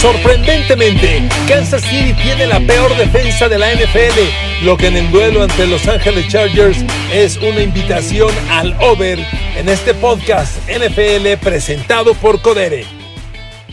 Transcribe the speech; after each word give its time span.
Sorprendentemente, 0.00 1.28
Kansas 1.46 1.82
City 1.82 2.14
tiene 2.14 2.46
la 2.46 2.58
peor 2.60 2.96
defensa 2.96 3.50
de 3.50 3.58
la 3.58 3.70
NFL, 3.74 4.64
lo 4.64 4.78
que 4.78 4.86
en 4.86 4.96
el 4.96 5.10
duelo 5.10 5.42
ante 5.42 5.66
Los 5.66 5.86
Angeles 5.86 6.26
Chargers 6.28 6.78
es 7.12 7.36
una 7.36 7.60
invitación 7.60 8.30
al 8.48 8.74
over 8.80 9.18
en 9.58 9.68
este 9.68 9.92
podcast 9.92 10.56
NFL 10.70 11.36
presentado 11.42 12.14
por 12.14 12.40
Codere. 12.40 12.86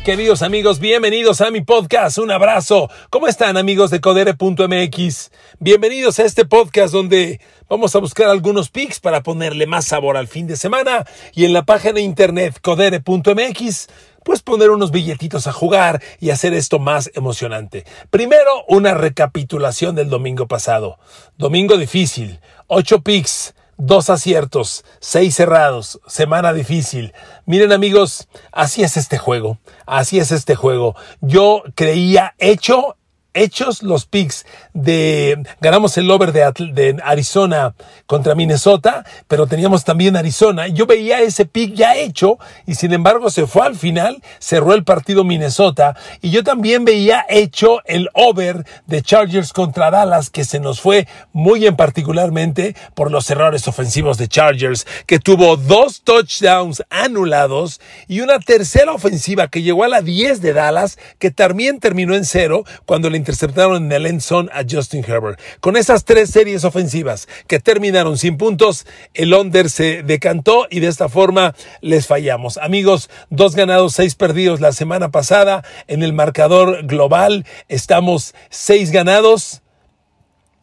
Queridos 0.03 0.41
amigos, 0.41 0.79
bienvenidos 0.79 1.39
a 1.39 1.49
mi 1.49 1.61
podcast. 1.61 2.17
Un 2.17 2.31
abrazo. 2.31 2.89
¿Cómo 3.09 3.27
están 3.27 3.55
amigos 3.55 3.89
de 3.89 4.01
codere.mx? 4.01 5.31
Bienvenidos 5.59 6.19
a 6.19 6.23
este 6.23 6.45
podcast 6.45 6.93
donde 6.93 7.39
vamos 7.69 7.95
a 7.95 7.99
buscar 7.99 8.27
algunos 8.27 8.69
pics 8.69 8.99
para 8.99 9.23
ponerle 9.23 9.65
más 9.65 9.85
sabor 9.85 10.17
al 10.17 10.27
fin 10.27 10.47
de 10.47 10.57
semana 10.57 11.05
y 11.33 11.45
en 11.45 11.53
la 11.53 11.63
página 11.63 11.95
de 11.95 12.01
internet 12.01 12.57
codere.mx 12.61 13.87
pues 14.27 14.41
poner 14.41 14.71
unos 14.71 14.91
billetitos 14.91 15.47
a 15.47 15.53
jugar 15.53 16.03
y 16.19 16.31
hacer 16.31 16.53
esto 16.53 16.79
más 16.79 17.09
emocionante. 17.15 17.85
Primero, 18.09 18.65
una 18.67 18.93
recapitulación 18.93 19.95
del 19.95 20.09
domingo 20.09 20.49
pasado. 20.49 20.99
Domingo 21.37 21.77
difícil, 21.77 22.41
8 22.67 23.03
picks, 23.03 23.55
dos 23.77 24.09
aciertos, 24.09 24.83
seis 24.99 25.33
cerrados, 25.33 26.01
semana 26.07 26.51
difícil. 26.51 27.13
Miren 27.45 27.71
amigos, 27.71 28.27
así 28.51 28.83
es 28.83 28.97
este 28.97 29.17
juego, 29.17 29.59
así 29.85 30.19
es 30.19 30.33
este 30.33 30.55
juego. 30.55 30.97
Yo 31.21 31.63
creía 31.73 32.35
hecho 32.37 32.97
hechos 33.37 33.83
los 33.83 34.05
picks 34.05 34.45
de 34.73 35.43
ganamos 35.61 35.97
el 35.97 36.09
over 36.09 36.31
de, 36.31 36.97
Arizona 37.03 37.73
contra 38.05 38.35
Minnesota, 38.35 39.05
pero 39.27 39.47
teníamos 39.47 39.83
también 39.83 40.15
Arizona. 40.15 40.67
Yo 40.67 40.85
veía 40.85 41.21
ese 41.21 41.45
pick 41.45 41.73
ya 41.73 41.95
hecho 41.95 42.37
y 42.65 42.75
sin 42.75 42.93
embargo 42.93 43.29
se 43.29 43.47
fue 43.47 43.65
al 43.65 43.75
final, 43.75 44.21
cerró 44.39 44.73
el 44.73 44.83
partido 44.83 45.23
Minnesota 45.23 45.95
y 46.21 46.31
yo 46.31 46.43
también 46.43 46.85
veía 46.85 47.25
hecho 47.29 47.79
el 47.85 48.09
over 48.13 48.65
de 48.85 49.01
Chargers 49.01 49.53
contra 49.53 49.91
Dallas 49.91 50.29
que 50.29 50.43
se 50.43 50.59
nos 50.59 50.81
fue 50.81 51.07
muy 51.33 51.65
en 51.65 51.75
particularmente 51.75 52.75
por 52.93 53.11
los 53.11 53.29
errores 53.29 53.67
ofensivos 53.67 54.17
de 54.17 54.27
Chargers 54.27 54.85
que 55.05 55.19
tuvo 55.19 55.57
dos 55.57 56.01
touchdowns 56.01 56.83
anulados 56.89 57.79
y 58.07 58.21
una 58.21 58.39
tercera 58.39 58.93
ofensiva 58.93 59.47
que 59.47 59.61
llegó 59.61 59.83
a 59.83 59.87
la 59.87 60.01
10 60.01 60.41
de 60.41 60.53
Dallas 60.53 60.97
que 61.19 61.31
también 61.31 61.79
terminó 61.79 62.15
en 62.15 62.25
cero 62.25 62.63
cuando 62.85 63.09
le 63.09 63.17
interceptaron 63.27 63.83
en 63.83 63.91
el 63.91 64.05
end 64.05 64.21
zone 64.21 64.49
a 64.53 64.63
Justin 64.69 65.03
Herbert. 65.05 65.37
Con 65.59 65.75
esas 65.75 66.05
tres 66.05 66.29
series 66.29 66.63
ofensivas 66.63 67.27
que 67.47 67.59
terminaron 67.59 68.17
sin 68.17 68.37
puntos, 68.37 68.85
el 69.13 69.33
under 69.33 69.69
se 69.69 70.01
decantó 70.01 70.65
y 70.69 70.79
de 70.79 70.87
esta 70.87 71.09
forma 71.09 71.53
les 71.81 72.07
fallamos. 72.07 72.57
Amigos, 72.57 73.09
dos 73.29 73.53
ganados, 73.53 73.93
seis 73.93 74.15
perdidos 74.15 74.61
la 74.61 74.71
semana 74.71 75.11
pasada. 75.11 75.65
En 75.87 76.03
el 76.03 76.13
marcador 76.13 76.85
global 76.85 77.45
estamos 77.67 78.33
seis 78.49 78.91
ganados 78.91 79.61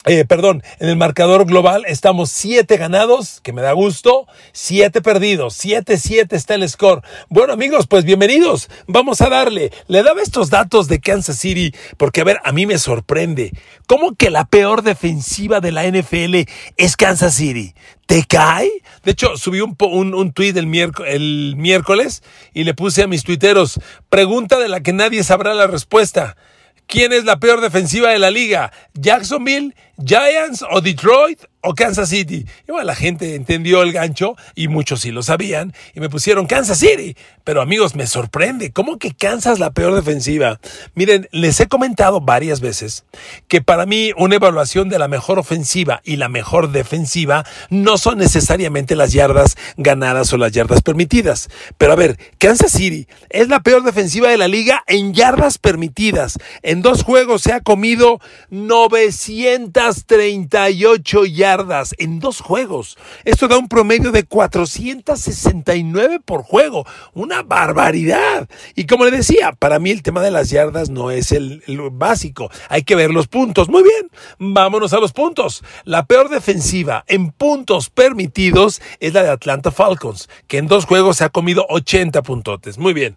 eh, 0.07 0.27
perdón, 0.27 0.63
en 0.81 0.91
el 0.91 0.97
marcador 0.97 1.47
global 1.47 1.85
estamos 1.87 2.31
siete 2.31 2.77
ganados, 2.77 3.41
que 3.41 3.55
me 3.55 3.63
da 3.63 3.73
gusto, 3.73 4.27
siete 4.53 5.01
perdidos, 5.01 5.55
siete, 5.55 5.97
siete 5.97 6.37
está 6.37 6.57
el 6.57 6.69
score. 6.69 7.03
Bueno 7.31 7.55
amigos, 7.55 7.87
pues 7.87 8.05
bienvenidos, 8.05 8.69
vamos 8.87 9.23
a 9.23 9.31
darle. 9.31 9.73
Le 9.89 10.03
daba 10.03 10.21
estos 10.21 10.51
datos 10.51 10.89
de 10.89 11.01
Kansas 11.01 11.39
City, 11.39 11.75
porque 11.97 12.21
a 12.21 12.25
ver, 12.25 12.39
a 12.45 12.53
mí 12.53 12.67
me 12.67 12.79
sorprende. 12.79 13.53
¿Cómo 13.87 14.15
que 14.15 14.31
la 14.31 14.45
peor 14.45 14.83
defensiva 14.83 15.61
de 15.61 15.73
la 15.73 15.87
NFL 15.87 16.51
es 16.77 16.97
Kansas 16.97 17.35
City? 17.35 17.75
¿Te 18.05 18.25
cae? 18.25 18.71
De 19.05 19.13
hecho, 19.13 19.39
subí 19.39 19.61
un, 19.61 19.75
un, 19.81 20.15
un 20.15 20.33
tweet 20.33 20.59
el, 20.59 20.70
el 21.07 21.55
miércoles 21.57 22.23
y 22.53 22.64
le 22.64 22.75
puse 22.75 23.03
a 23.03 23.07
mis 23.07 23.25
tuiteros, 23.25 23.81
pregunta 24.11 24.59
de 24.59 24.69
la 24.69 24.83
que 24.83 24.93
nadie 24.93 25.25
sabrá 25.25 25.55
la 25.55 25.67
respuesta. 25.67 26.37
¿Quién 26.86 27.12
es 27.12 27.24
la 27.24 27.39
peor 27.40 27.61
defensiva 27.61 28.11
de 28.11 28.18
la 28.18 28.30
liga? 28.30 28.72
¿Jacksonville, 28.95 29.74
Giants 30.05 30.64
o 30.70 30.80
Detroit? 30.80 31.40
O 31.64 31.75
Kansas 31.75 32.11
City. 32.11 32.47
Y 32.69 32.70
bueno, 32.70 32.86
la 32.86 32.95
gente 32.95 33.35
entendió 33.35 33.83
el 33.83 33.92
gancho 33.92 34.36
y 34.55 34.69
muchos 34.69 35.01
sí 35.01 35.11
lo 35.11 35.23
sabían 35.23 35.73
y 35.95 36.01
me 36.01 36.11
pusieron 36.11 36.45
Kansas 36.47 36.79
City. 36.79 37.17
Pero 37.42 37.63
amigos, 37.63 37.95
me 37.95 38.07
sorprende. 38.07 38.70
¿Cómo 38.70 38.98
que 38.98 39.14
Kansas 39.14 39.58
la 39.58 39.70
peor 39.73 39.95
defensiva? 39.95 40.61
Miren, 40.95 41.27
les 41.33 41.58
he 41.61 41.67
comentado 41.67 42.20
varias 42.20 42.61
veces 42.61 43.07
que 43.48 43.63
para 43.63 43.86
mí 43.86 44.13
una 44.17 44.36
evaluación 44.36 44.91
de 44.91 44.98
la 44.98 45.08
mejor 45.08 45.39
ofensiva 45.39 46.02
y 46.05 46.17
la 46.17 46.29
mejor 46.29 46.70
defensiva 46.70 47.47
no 47.70 47.96
son 47.96 48.19
necesariamente 48.19 48.95
las 48.95 49.13
yardas 49.13 49.57
ganadas 49.77 50.31
o 50.33 50.36
las 50.36 50.52
yardas 50.52 50.83
permitidas. 50.83 51.48
Pero 51.79 51.95
a 51.95 51.96
ver, 51.96 52.19
Kansas 52.39 52.73
City 52.73 53.08
es 53.31 53.48
la 53.48 53.61
peor 53.61 53.85
defensiva 53.85 54.29
de 54.29 54.36
la 54.36 54.48
liga 54.48 54.85
en 54.86 55.14
yardas 55.14 55.57
permitidas. 55.58 56.39
En 56.63 56.83
dos 56.83 57.02
juegos 57.02 57.41
se 57.42 57.52
ha 57.52 57.61
comido 57.61 58.20
938 58.51 61.25
yardas 61.25 61.54
en 61.98 62.19
dos 62.19 62.41
juegos. 62.41 62.98
Esto 63.25 63.47
da 63.47 63.59
un 63.59 63.69
promedio 63.69 64.11
de 64.11 64.25
469 64.25 66.20
por 66.25 66.42
juego. 66.42 66.85
Una 67.13 67.42
barbaridad. 67.42 68.48
Y 68.75 68.87
como 68.87 69.05
le 69.05 69.13
decía, 69.13 69.53
para 69.53 69.79
mí 69.79 69.91
el 69.91 70.03
tema 70.03 70.20
de 70.20 70.31
las 70.31 70.51
yardas 70.51 70.91
no 70.91 71.11
es 71.11 71.33
el, 71.33 71.63
básico. 71.93 72.51
Hay 72.69 72.83
que 72.83 72.97
ver 72.97 73.11
los 73.11 73.29
puntos. 73.29 73.69
Muy 73.69 73.83
bien, 73.83 74.11
vámonos 74.39 74.93
a 74.93 75.01
los 75.01 75.13
puntos. 75.13 75.63
La 75.85 76.07
peor 76.07 76.29
defensiva 76.29 77.05
en 77.07 77.31
puntos 77.31 77.91
permitidos 77.91 78.83
es 78.98 79.14
la 79.14 79.23
de 79.23 79.31
Atlanta 79.31 79.70
Falcons, 79.70 80.29
que 80.48 80.59
en 80.59 80.67
dos 80.67 80.87
juegos 80.87 81.19
se 81.19 81.25
ha 81.25 81.29
comido 81.29 81.67
80 81.69 82.23
puntotes. 82.23 82.79
Muy 82.79 82.95
bien. 82.95 83.17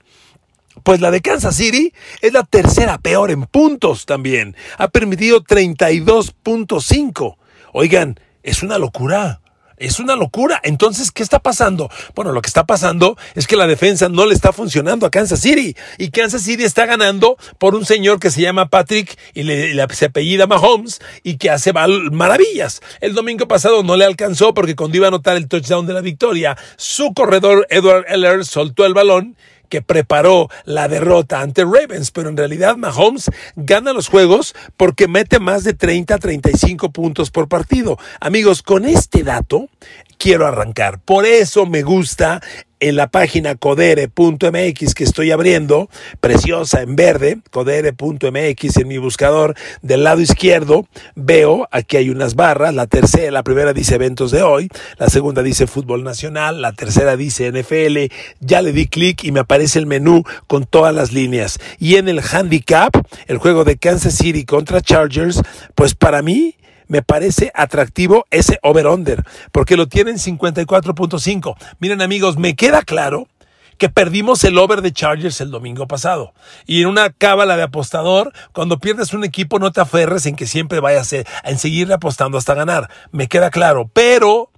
Pues 0.84 1.02
la 1.02 1.12
de 1.12 1.22
Kansas 1.22 1.56
City 1.56 1.94
es 2.22 2.34
la 2.34 2.44
tercera 2.44 3.00
peor 3.00 3.31
en 3.31 3.46
puntos 3.46 4.06
también. 4.06 4.56
Ha 4.78 4.90
permitido 4.90 5.44
32.5. 5.44 7.36
Oigan, 7.74 8.20
es 8.44 8.64
una 8.64 8.78
locura. 8.78 9.42
Es 9.78 10.00
una 10.00 10.16
locura. 10.16 10.59
Entonces, 10.64 11.12
¿qué 11.12 11.22
está 11.22 11.38
pasando? 11.38 11.92
Bueno, 12.16 12.31
lo 12.31 12.42
que 12.42 12.48
está 12.48 12.66
pasando 12.66 13.16
es 13.36 13.46
que 13.46 13.56
la 13.56 13.68
defensa 13.68 14.09
no 14.09 14.25
le 14.25 14.34
está 14.34 14.52
funcionando 14.52 15.06
a 15.06 15.12
Kansas 15.12 15.40
City. 15.40 15.75
Y 16.00 16.09
Kansas 16.09 16.42
City 16.42 16.64
está 16.64 16.88
ganando 16.88 17.38
por 17.59 17.76
un 17.76 17.86
señor 17.86 18.20
que 18.20 18.31
se 18.31 18.42
llama 18.42 18.70
Patrick 18.70 19.20
y 19.36 19.44
le, 19.44 19.88
se 19.94 20.06
apellida 20.06 20.47
Mahomes 20.47 21.00
y 21.22 21.38
que 21.38 21.52
hace 21.52 21.74
maravillas. 21.74 22.81
El 23.02 23.14
domingo 23.14 23.47
pasado 23.47 23.84
no 23.84 23.96
le 23.96 24.06
alcanzó 24.06 24.56
porque 24.56 24.76
cuando 24.76 24.97
iba 24.97 25.06
a 25.06 25.09
anotar 25.09 25.38
el 25.38 25.47
touchdown 25.47 25.86
de 25.86 25.94
la 25.94 26.02
victoria, 26.02 26.58
su 26.78 27.14
corredor 27.14 27.68
Edward 27.70 28.06
Eller 28.08 28.46
soltó 28.46 28.84
el 28.84 28.96
balón 28.96 29.38
que 29.69 29.81
preparó 29.81 30.50
la 30.66 30.88
derrota 30.88 31.41
ante 31.41 31.63
Ravens, 31.63 32.11
pero 32.11 32.29
en 32.29 32.38
realidad 32.38 32.78
Mahomes 32.78 33.29
gana 33.55 33.94
los 33.94 34.07
juegos 34.07 34.55
porque 34.75 35.07
mete 35.07 35.39
más 35.39 35.63
de 35.63 35.73
30 35.73 36.16
a 36.16 36.17
35 36.19 36.91
puntos 36.91 37.31
por 37.31 37.47
partido. 37.47 37.97
Amigos, 38.19 38.63
con 38.63 38.85
este 38.85 39.23
dato 39.23 39.69
quiero 40.17 40.47
arrancar. 40.47 41.00
Por 41.00 41.25
eso 41.25 41.66
me 41.66 41.83
gusta 41.83 42.41
en 42.79 42.95
la 42.95 43.07
página 43.07 43.55
codere.mx 43.55 44.94
que 44.94 45.03
estoy 45.03 45.31
abriendo, 45.31 45.89
preciosa 46.19 46.81
en 46.81 46.95
verde, 46.95 47.39
codere.mx 47.51 48.78
en 48.78 48.88
mi 48.88 48.97
buscador 48.97 49.55
del 49.81 50.03
lado 50.03 50.22
izquierdo, 50.22 50.88
veo 51.16 51.67
aquí 51.72 51.97
hay 51.97 52.09
unas 52.09 52.35
barras, 52.35 52.73
la 52.75 52.88
tercera, 52.88 53.31
la 53.31 53.44
primera 53.44 53.73
dice 53.73 53.95
eventos 53.95 54.31
de 54.31 54.44
hoy, 54.44 54.69
la 54.97 55.09
segunda 55.09 55.41
dice 55.41 55.67
fútbol 55.67 56.03
nacional, 56.03 56.61
la 56.61 56.73
tercera 56.73 57.17
dice 57.17 57.51
NFL, 57.51 58.13
ya 58.39 58.61
le 58.61 58.73
di 58.73 58.88
clic 58.88 59.23
y 59.23 59.31
me 59.31 59.39
aparece 59.39 59.79
el 59.79 59.88
menú 59.88 60.23
con 60.45 60.66
todas 60.66 60.94
las 60.94 61.11
líneas. 61.11 61.59
Y 61.79 61.95
en 61.95 62.09
el 62.09 62.19
handicap, 62.19 62.94
el 63.25 63.38
juego 63.38 63.63
de 63.63 63.78
Kansas 63.78 64.16
City 64.16 64.45
contra 64.45 64.81
Chargers, 64.81 65.41
pues 65.73 65.96
para 65.96 66.22
mí 66.22 66.57
me 66.87 67.01
parece 67.01 67.51
atractivo 67.53 68.25
ese 68.31 68.59
over-under, 68.61 69.23
porque 69.51 69.78
lo 69.78 69.87
tienen 69.87 70.17
54.5. 70.17 71.55
Miren 71.79 72.01
amigos, 72.01 72.37
me 72.37 72.55
queda 72.55 72.81
claro 72.81 73.28
que 73.78 73.89
perdimos 73.89 74.43
el 74.43 74.57
over 74.57 74.81
de 74.81 74.91
Chargers 74.91 75.39
el 75.41 75.51
domingo 75.51 75.87
pasado. 75.87 76.34
Y 76.66 76.81
en 76.81 76.87
una 76.87 77.11
cábala 77.11 77.57
de 77.57 77.63
apostador, 77.63 78.34
cuando 78.51 78.79
pierdes 78.79 79.13
un 79.13 79.23
equipo 79.23 79.59
no 79.59 79.72
te 79.72 79.81
aferres 79.81 80.25
en 80.25 80.35
que 80.35 80.47
siempre 80.47 80.79
vayas 80.79 81.13
a, 81.13 81.17
en 81.43 81.59
seguirle 81.59 81.93
apostando 81.93 82.37
hasta 82.37 82.55
ganar. 82.55 82.89
Me 83.11 83.28
queda 83.28 83.49
claro. 83.49 83.89
Pero, 83.93 84.49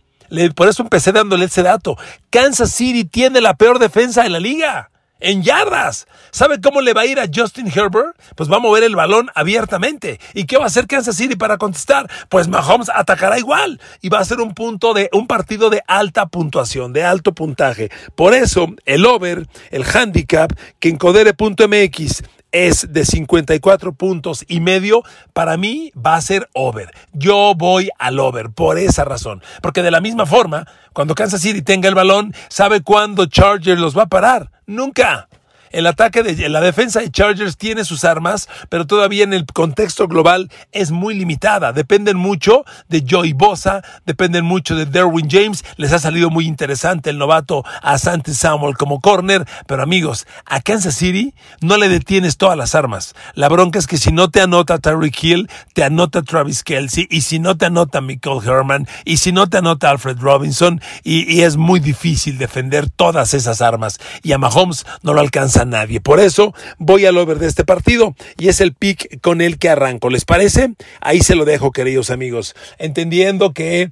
por 0.55 0.69
eso 0.69 0.83
empecé 0.83 1.11
dándole 1.11 1.45
ese 1.45 1.63
dato. 1.63 1.97
Kansas 2.29 2.71
City 2.71 3.03
tiene 3.03 3.41
la 3.41 3.55
peor 3.55 3.79
defensa 3.79 4.23
de 4.23 4.29
la 4.29 4.39
liga 4.39 4.89
en 5.19 5.44
yardas. 5.44 6.07
¿Sabe 6.31 6.62
cómo 6.62 6.81
le 6.81 6.94
va 6.94 7.01
a 7.01 7.06
ir 7.06 7.19
a 7.19 7.27
Justin 7.33 7.68
Herbert? 7.68 8.18
Pues 8.36 8.51
va 8.51 8.57
a 8.57 8.60
mover 8.60 8.83
el 8.83 8.95
balón 8.95 9.30
abiertamente. 9.36 10.19
¿Y 10.33 10.45
qué 10.45 10.57
va 10.57 10.66
a 10.66 10.68
hacer 10.68 10.88
Kansas 10.88 11.16
City 11.16 11.36
para 11.36 11.57
contestar? 11.57 12.10
Pues 12.30 12.48
Mahomes 12.48 12.89
atacará 12.94 13.38
igual 13.38 13.80
y 14.01 14.10
va 14.10 14.19
a 14.19 14.25
ser 14.25 14.39
un 14.39 14.54
punto 14.54 14.94
de 14.94 15.10
un 15.13 15.27
partido 15.27 15.69
de 15.69 15.83
alta 15.88 16.27
puntuación, 16.27 16.94
de 16.94 17.04
alto 17.04 17.33
puntaje. 17.33 17.89
Por 18.16 18.33
eso 18.33 18.68
el 18.86 19.06
over, 19.06 19.48
el 19.71 19.83
handicap 19.83 20.51
que 20.80 20.89
en 20.89 20.98
codere.mx 20.98 22.24
es 22.51 22.92
de 22.92 23.06
54 23.06 23.94
puntos 23.94 24.44
y 24.48 24.60
medio, 24.60 25.04
para 25.34 25.57
mí 25.57 25.92
va 25.96 26.16
a 26.16 26.22
ser 26.22 26.50
over. 26.54 26.92
Yo 27.13 27.54
voy 27.56 27.90
al 27.98 28.19
over 28.19 28.50
por 28.50 28.78
esa 28.78 29.06
razón. 29.06 29.42
Porque 29.62 29.84
de 29.84 29.92
la 29.92 30.01
misma 30.01 30.25
forma, 30.25 30.68
cuando 30.94 31.16
Kansas 31.16 31.42
City 31.42 31.62
tenga 31.62 31.88
el 31.88 31.96
balón, 31.96 32.34
¿sabe 32.50 32.81
cuándo 32.81 33.25
Chargers 33.25 33.80
los 33.80 33.98
va 33.98 34.04
a 34.04 34.07
parar? 34.07 34.51
Nunca. 34.66 35.28
El 35.71 35.86
ataque 35.86 36.24
de 36.24 36.50
la 36.50 36.62
defensa 36.62 37.00
de 37.00 37.12
Chargers 37.12 37.56
tiene 37.56 37.86
sus 37.86 38.04
armas, 38.04 38.50
pero 38.69 38.88
todavía 38.88 39.24
en 39.24 39.33
el 39.33 39.45
contexto 39.45 40.07
global 40.07 40.50
es 40.71 40.89
muy 40.89 41.13
limitada. 41.13 41.74
Dependen 41.74 42.18
mucho 42.18 42.66
de 42.88 43.06
Joey 43.07 43.33
Bosa, 43.33 43.83
dependen 44.06 44.45
mucho 44.45 44.75
de 44.75 44.88
Derwin 44.88 45.30
James. 45.30 45.63
Les 45.77 45.94
ha 45.94 46.00
salido 46.00 46.31
muy 46.31 46.48
interesante 46.48 47.12
el 47.12 47.19
novato 47.19 47.63
a 47.83 48.00
Santi 48.00 48.33
Samuel 48.33 48.77
como 48.77 49.00
corner, 49.00 49.45
pero 49.68 49.83
amigos, 49.83 50.25
a 50.45 50.60
Kansas 50.62 50.95
City 50.95 51.36
no 51.62 51.77
le 51.77 51.88
detienes 51.88 52.38
todas 52.38 52.57
las 52.57 52.74
armas. 52.74 53.13
La 53.36 53.48
bronca 53.48 53.77
es 53.77 53.86
que 53.86 53.98
si 53.98 54.12
no 54.12 54.31
te 54.31 54.42
anota 54.42 54.80
Tyreek 54.80 55.24
Hill, 55.24 55.50
te 55.74 55.83
anota 55.83 56.24
Travis 56.24 56.63
Kelsey, 56.63 57.07
y 57.12 57.22
si 57.22 57.38
no 57.38 57.57
te 57.57 57.68
anota 57.68 58.01
Michael 58.01 58.39
Herman, 58.44 58.88
y 59.06 59.18
si 59.18 59.31
no 59.31 59.48
te 59.48 59.57
anota 59.57 59.92
Alfred 59.92 60.18
Robinson, 60.19 60.81
y, 61.04 61.31
y 61.31 61.42
es 61.42 61.57
muy 61.57 61.80
difícil 61.80 62.39
defender 62.39 62.89
todas 62.89 63.36
esas 63.36 63.62
armas. 63.62 64.00
Y 64.24 64.31
a 64.31 64.39
Mahomes 64.39 64.86
no 65.04 65.13
lo 65.13 65.22
alcanza 65.22 65.58
nadie. 65.65 66.01
Por 66.01 66.19
eso 66.19 66.53
voy 66.77 67.06
al 67.06 67.17
over 67.17 67.39
de 67.39 67.47
este 67.47 67.65
partido 67.65 68.15
y 68.38 68.50
es 68.50 68.61
el 68.61 68.73
pick 68.73 69.21
con 69.21 69.41
el 69.41 69.57
que 69.57 69.69
arranco. 69.69 70.09
¿Les 70.09 70.25
parece? 70.25 70.73
Ahí 71.01 71.21
se 71.21 71.35
lo 71.35 71.45
dejo, 71.45 71.71
queridos 71.71 72.09
amigos. 72.09 72.56
Entendiendo 72.77 73.53
que 73.53 73.91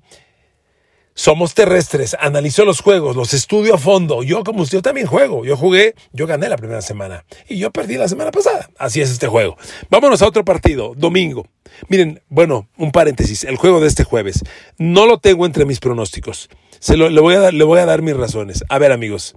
somos 1.18 1.56
terrestres, 1.56 2.16
analizo 2.20 2.64
los 2.64 2.80
juegos, 2.80 3.16
los 3.16 3.34
estudio 3.34 3.74
a 3.74 3.80
fondo. 3.80 4.22
Yo 4.22 4.44
como 4.44 4.62
usted 4.62 4.82
también 4.82 5.08
juego. 5.08 5.46
Yo 5.46 5.58
jugué, 5.58 5.96
yo 6.14 6.28
gané 6.28 6.48
la 6.48 6.58
primera 6.58 6.84
semana 6.84 7.26
y 7.50 7.58
yo 7.58 7.72
perdí 7.72 7.96
la 7.96 8.08
semana 8.08 8.30
pasada. 8.30 8.70
Así 8.78 9.02
es 9.02 9.10
este 9.10 9.28
juego. 9.28 9.58
Vámonos 9.90 10.22
a 10.22 10.28
otro 10.28 10.46
partido, 10.46 10.94
domingo. 10.96 11.48
Miren, 11.90 12.22
bueno, 12.30 12.70
un 12.78 12.92
paréntesis, 12.92 13.46
el 13.46 13.56
juego 13.56 13.80
de 13.80 13.88
este 13.88 14.04
jueves. 14.04 14.44
No 14.78 15.08
lo 15.08 15.18
tengo 15.18 15.48
entre 15.48 15.66
mis 15.66 15.80
pronósticos. 15.80 16.50
Se 16.80 16.96
lo, 16.96 17.10
le, 17.10 17.20
voy 17.20 17.34
a 17.34 17.40
dar, 17.40 17.54
le 17.56 17.64
voy 17.64 17.80
a 17.80 17.88
dar 17.88 18.04
mis 18.04 18.16
razones. 18.16 18.64
A 18.70 18.78
ver, 18.78 18.92
amigos. 18.92 19.36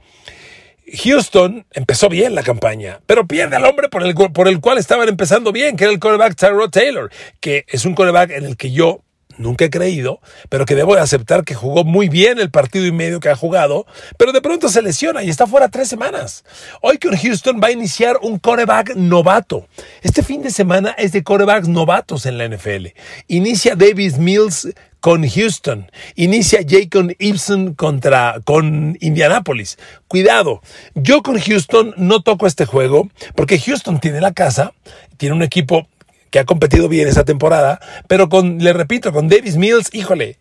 Houston 0.93 1.67
empezó 1.73 2.09
bien 2.09 2.35
la 2.35 2.43
campaña, 2.43 3.01
pero 3.07 3.27
pierde 3.27 3.57
al 3.57 3.65
hombre 3.65 3.89
por 3.89 4.03
el, 4.03 4.15
por 4.15 4.49
el 4.49 4.61
cual 4.61 4.79
estaban 4.79 5.09
empezando 5.09 5.53
bien, 5.53 5.77
que 5.77 5.85
era 5.85 5.93
el 5.93 5.99
coreback 5.99 6.37
Tyrod 6.37 6.71
Taylor, 6.71 7.11
que 7.41 7.65
es 7.69 7.85
un 7.85 7.95
coreback 7.95 8.31
en 8.31 8.45
el 8.45 8.57
que 8.57 8.73
yo 8.73 9.03
nunca 9.41 9.65
he 9.65 9.71
creído, 9.71 10.21
pero 10.49 10.67
que 10.67 10.75
debo 10.75 10.95
de 10.95 11.01
aceptar 11.01 11.45
que 11.45 11.55
jugó 11.55 11.85
muy 11.85 12.09
bien 12.09 12.39
el 12.39 12.51
partido 12.51 12.87
y 12.87 12.93
medio 12.93 13.21
que 13.21 13.31
ha 13.31 13.37
jugado, 13.37 13.87
pero 14.17 14.33
de 14.33 14.41
pronto 14.41 14.69
se 14.69 14.83
lesiona 14.83 15.23
y 15.23 15.31
está 15.31 15.47
fuera 15.47 15.69
tres 15.69 15.89
semanas. 15.89 16.45
Hoy 16.83 16.99
con 16.99 17.17
Houston 17.17 17.61
va 17.63 17.69
a 17.69 17.73
iniciar 17.73 18.19
un 18.23 18.39
coreback 18.39 18.95
novato. 18.97 19.67
Este 20.03 20.23
fin 20.23 20.43
de 20.43 20.51
semana 20.51 20.91
es 20.91 21.13
de 21.13 21.25
corebacks 21.25 21.69
novatos 21.69 22.27
en 22.27 22.39
la 22.39 22.49
NFL. 22.49 22.89
Inicia 23.29 23.75
Davis 23.75 24.19
Mills 24.19 24.69
con 25.01 25.29
Houston. 25.29 25.91
Inicia 26.15 26.61
Jacob 26.67 27.15
Ibsen 27.19 27.75
contra 27.75 28.41
con 28.45 28.97
Indianapolis. 29.01 29.79
Cuidado, 30.09 30.63
yo 30.95 31.23
con 31.23 31.39
Houston 31.39 31.95
no 31.97 32.23
toco 32.23 32.47
este 32.47 32.67
juego 32.67 33.09
porque 33.35 33.59
Houston 33.59 34.01
tiene 34.01 34.21
la 34.21 34.33
casa, 34.33 34.73
tiene 35.17 35.35
un 35.35 35.43
equipo 35.43 35.89
que 36.31 36.39
ha 36.39 36.45
competido 36.45 36.89
bien 36.89 37.09
esa 37.09 37.25
temporada, 37.25 37.81
pero 38.07 38.29
con, 38.29 38.59
le 38.59 38.73
repito, 38.73 39.13
con 39.13 39.29
Davis 39.29 39.57
Mills, 39.57 39.91
híjole, 39.93 40.39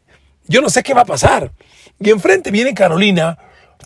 yo 0.48 0.62
no 0.62 0.70
sé 0.70 0.84
qué 0.84 0.94
va 0.94 1.02
a 1.02 1.06
pasar. 1.06 1.52
Y 2.00 2.12
enfrente 2.12 2.52
viene 2.52 2.74
Carolina, 2.74 3.38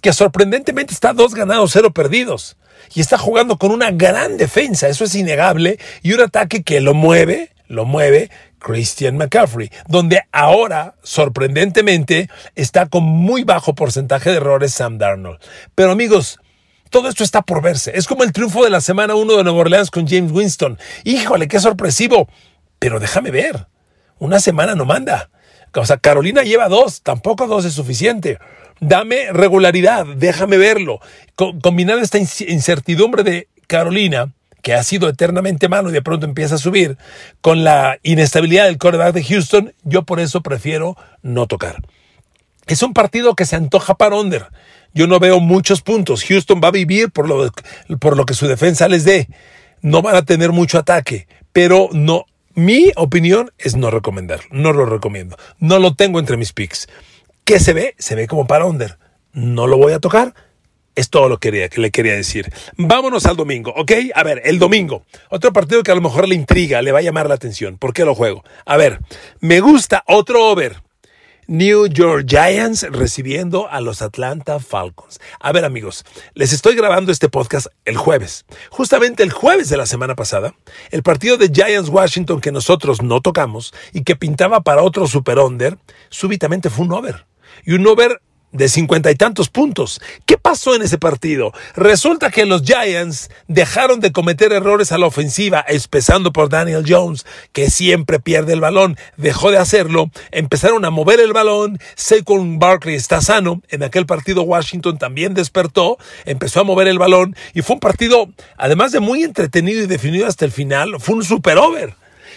que 0.01 0.13
sorprendentemente 0.13 0.93
está 0.93 1.13
dos 1.13 1.33
ganados, 1.33 1.71
cero 1.71 1.91
perdidos. 1.91 2.57
Y 2.93 2.99
está 2.99 3.17
jugando 3.17 3.57
con 3.57 3.71
una 3.71 3.91
gran 3.91 4.37
defensa, 4.37 4.89
eso 4.89 5.05
es 5.05 5.15
innegable, 5.15 5.79
y 6.01 6.13
un 6.13 6.21
ataque 6.21 6.63
que 6.63 6.81
lo 6.81 6.93
mueve, 6.93 7.51
lo 7.67 7.85
mueve 7.85 8.29
Christian 8.63 9.17
McCaffrey, 9.17 9.69
donde 9.87 10.21
ahora, 10.31 10.95
sorprendentemente, 11.03 12.29
está 12.55 12.87
con 12.87 13.03
muy 13.03 13.43
bajo 13.43 13.75
porcentaje 13.75 14.31
de 14.31 14.37
errores 14.37 14.73
Sam 14.73 14.97
Darnold. 14.97 15.39
Pero 15.75 15.91
amigos, 15.91 16.39
todo 16.89 17.09
esto 17.09 17.23
está 17.23 17.41
por 17.41 17.61
verse. 17.61 17.91
Es 17.95 18.07
como 18.07 18.23
el 18.23 18.31
triunfo 18.31 18.63
de 18.63 18.69
la 18.69 18.81
semana 18.81 19.15
1 19.15 19.37
de 19.37 19.43
Nueva 19.43 19.59
Orleans 19.59 19.91
con 19.91 20.07
James 20.07 20.31
Winston. 20.31 20.79
Híjole, 21.03 21.47
qué 21.47 21.59
sorpresivo. 21.59 22.27
Pero 22.79 22.99
déjame 22.99 23.31
ver. 23.31 23.67
Una 24.17 24.39
semana 24.39 24.75
no 24.75 24.85
manda. 24.85 25.29
O 25.75 25.85
sea, 25.85 25.97
Carolina 25.97 26.43
lleva 26.43 26.69
dos, 26.69 27.01
tampoco 27.01 27.47
dos 27.47 27.65
es 27.65 27.73
suficiente. 27.73 28.37
Dame 28.79 29.31
regularidad, 29.31 30.05
déjame 30.05 30.57
verlo. 30.57 30.99
combinar 31.35 31.99
esta 31.99 32.19
incertidumbre 32.19 33.23
de 33.23 33.47
Carolina 33.67 34.33
que 34.63 34.73
ha 34.73 34.81
sido 34.81 35.09
eternamente 35.09 35.67
malo 35.67 35.89
y 35.89 35.93
de 35.93 36.01
pronto 36.01 36.25
empieza 36.25 36.55
a 36.55 36.57
subir, 36.57 36.97
con 37.41 37.63
la 37.65 37.99
inestabilidad 38.01 38.65
del 38.65 38.79
quarterback 38.79 39.13
de 39.13 39.23
Houston, 39.23 39.73
yo 39.83 40.03
por 40.03 40.21
eso 40.21 40.41
prefiero 40.41 40.95
no 41.21 41.45
tocar. 41.47 41.83
Es 42.65 42.81
un 42.81 42.93
partido 42.93 43.35
que 43.35 43.45
se 43.45 43.57
antoja 43.57 43.95
para 43.95 44.15
under. 44.15 44.47
Yo 44.93 45.05
no 45.05 45.19
veo 45.19 45.41
muchos 45.41 45.81
puntos. 45.81 46.23
Houston 46.23 46.61
va 46.63 46.69
a 46.69 46.71
vivir 46.71 47.11
por 47.11 47.27
lo, 47.27 47.51
por 47.99 48.15
lo 48.15 48.25
que 48.25 48.33
su 48.33 48.47
defensa 48.47 48.87
les 48.87 49.03
dé. 49.03 49.27
No 49.81 50.01
van 50.01 50.15
a 50.15 50.23
tener 50.23 50.53
mucho 50.53 50.79
ataque, 50.79 51.27
pero 51.51 51.89
no. 51.91 52.25
Mi 52.55 52.91
opinión 52.95 53.51
es 53.57 53.75
no 53.75 53.91
recomendarlo. 53.91 54.47
No 54.51 54.71
lo 54.71 54.85
recomiendo. 54.85 55.35
No 55.59 55.77
lo 55.79 55.95
tengo 55.95 56.19
entre 56.19 56.37
mis 56.37 56.53
picks. 56.53 56.87
¿Qué 57.43 57.59
se 57.59 57.73
ve? 57.73 57.95
Se 57.97 58.15
ve 58.15 58.27
como 58.27 58.47
para 58.47 58.65
under. 58.65 58.97
No 59.33 59.67
lo 59.67 59.77
voy 59.77 59.91
a 59.91 59.99
tocar 59.99 60.33
es 60.95 61.09
todo 61.09 61.29
lo 61.29 61.39
que, 61.39 61.69
le 61.75 61.91
quería 61.91 62.13
decir. 62.13 62.51
Vámonos 62.77 63.25
al 63.25 63.35
domingo, 63.35 63.73
¿ok? 63.75 63.91
A 64.15 64.23
ver, 64.23 64.41
el 64.45 64.59
domingo. 64.59 65.05
Otro 65.29 65.53
partido 65.53 65.83
que 65.83 65.91
a 65.91 65.95
lo 65.95 66.01
mejor 66.01 66.27
le 66.27 66.35
intriga, 66.35 66.81
le 66.81 66.91
va 66.91 66.99
a 66.99 67.03
llamar 67.03 67.27
la 67.27 67.35
atención. 67.35 67.77
¿Por 67.77 67.93
qué 67.93 68.05
lo 68.05 68.15
juego? 68.15 68.43
A 68.65 68.77
ver, 68.77 68.99
me 69.39 69.59
gusta 69.59 70.03
otro 70.07 70.45
over. 70.45 70.81
New 71.47 71.87
York 71.87 72.25
Giants 72.27 72.83
recibiendo 72.89 73.69
a 73.69 73.81
los 73.81 74.01
Atlanta 74.01 74.59
Falcons. 74.59 75.19
A 75.41 75.51
ver 75.51 75.65
amigos, 75.65 76.05
les 76.33 76.53
estoy 76.53 76.75
grabando 76.75 77.11
este 77.11 77.27
podcast 77.27 77.67
el 77.83 77.97
jueves. 77.97 78.45
Justamente 78.69 79.23
el 79.23 79.31
jueves 79.31 79.67
de 79.67 79.75
la 79.75 79.85
semana 79.85 80.15
pasada, 80.15 80.55
el 80.91 81.03
partido 81.03 81.35
de 81.35 81.51
Giants 81.53 81.89
Washington 81.89 82.39
que 82.39 82.53
nosotros 82.53 83.01
no 83.01 83.19
tocamos 83.19 83.73
y 83.91 84.03
que 84.03 84.15
pintaba 84.15 84.61
para 84.61 84.83
otro 84.83 85.05
super 85.05 85.39
under, 85.39 85.77
súbitamente 86.09 86.69
fue 86.69 86.85
un 86.85 86.93
over. 86.93 87.25
Y 87.65 87.73
un 87.73 87.85
over 87.87 88.21
de 88.53 88.69
cincuenta 88.69 89.11
y 89.11 89.15
tantos 89.15 89.49
puntos. 89.49 89.99
¿Qué 90.25 90.37
pasó 90.37 90.75
en 90.75 90.83
ese 90.83 90.97
partido? 90.97 91.51
Resulta 91.75 92.31
que 92.31 92.45
los 92.45 92.61
Giants 92.61 93.29
dejaron 93.47 93.99
de 93.99 94.13
cometer 94.13 94.53
errores 94.53 94.91
a 94.91 94.97
la 94.97 95.07
ofensiva, 95.07 95.65
empezando 95.67 96.31
por 96.31 96.47
Daniel 96.47 96.85
Jones, 96.87 97.25
que 97.51 97.69
siempre 97.69 98.19
pierde 98.19 98.53
el 98.53 98.61
balón, 98.61 98.97
dejó 99.17 99.51
de 99.51 99.57
hacerlo, 99.57 100.09
empezaron 100.31 100.85
a 100.85 100.91
mover 100.91 101.19
el 101.19 101.33
balón, 101.33 101.79
Saquon 101.95 102.59
Barkley 102.59 102.95
está 102.95 103.21
sano, 103.21 103.61
en 103.69 103.83
aquel 103.83 104.05
partido 104.05 104.43
Washington 104.43 104.97
también 104.97 105.33
despertó, 105.33 105.97
empezó 106.25 106.61
a 106.61 106.63
mover 106.63 106.87
el 106.87 106.99
balón 106.99 107.35
y 107.53 107.61
fue 107.61 107.75
un 107.75 107.79
partido, 107.79 108.29
además 108.57 108.91
de 108.91 108.99
muy 108.99 109.23
entretenido 109.23 109.83
y 109.83 109.87
definido 109.87 110.27
hasta 110.27 110.45
el 110.45 110.51
final, 110.51 110.99
fue 110.99 111.15
un 111.15 111.23
super 111.23 111.57
over. 111.57 111.95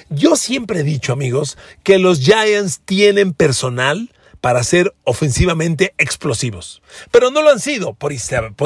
Yo 0.08 0.36
siempre 0.36 0.80
he 0.80 0.84
dicho, 0.84 1.12
amigos, 1.12 1.58
que 1.82 1.98
los 1.98 2.20
Giants 2.20 2.80
tienen 2.84 3.32
personal 3.32 4.10
para 4.40 4.62
ser 4.62 4.94
ofensivamente 5.04 5.94
explosivos. 5.98 6.82
Pero 7.10 7.30
no 7.30 7.42
lo 7.42 7.50
han 7.50 7.60
sido 7.60 7.94
por, 7.94 8.12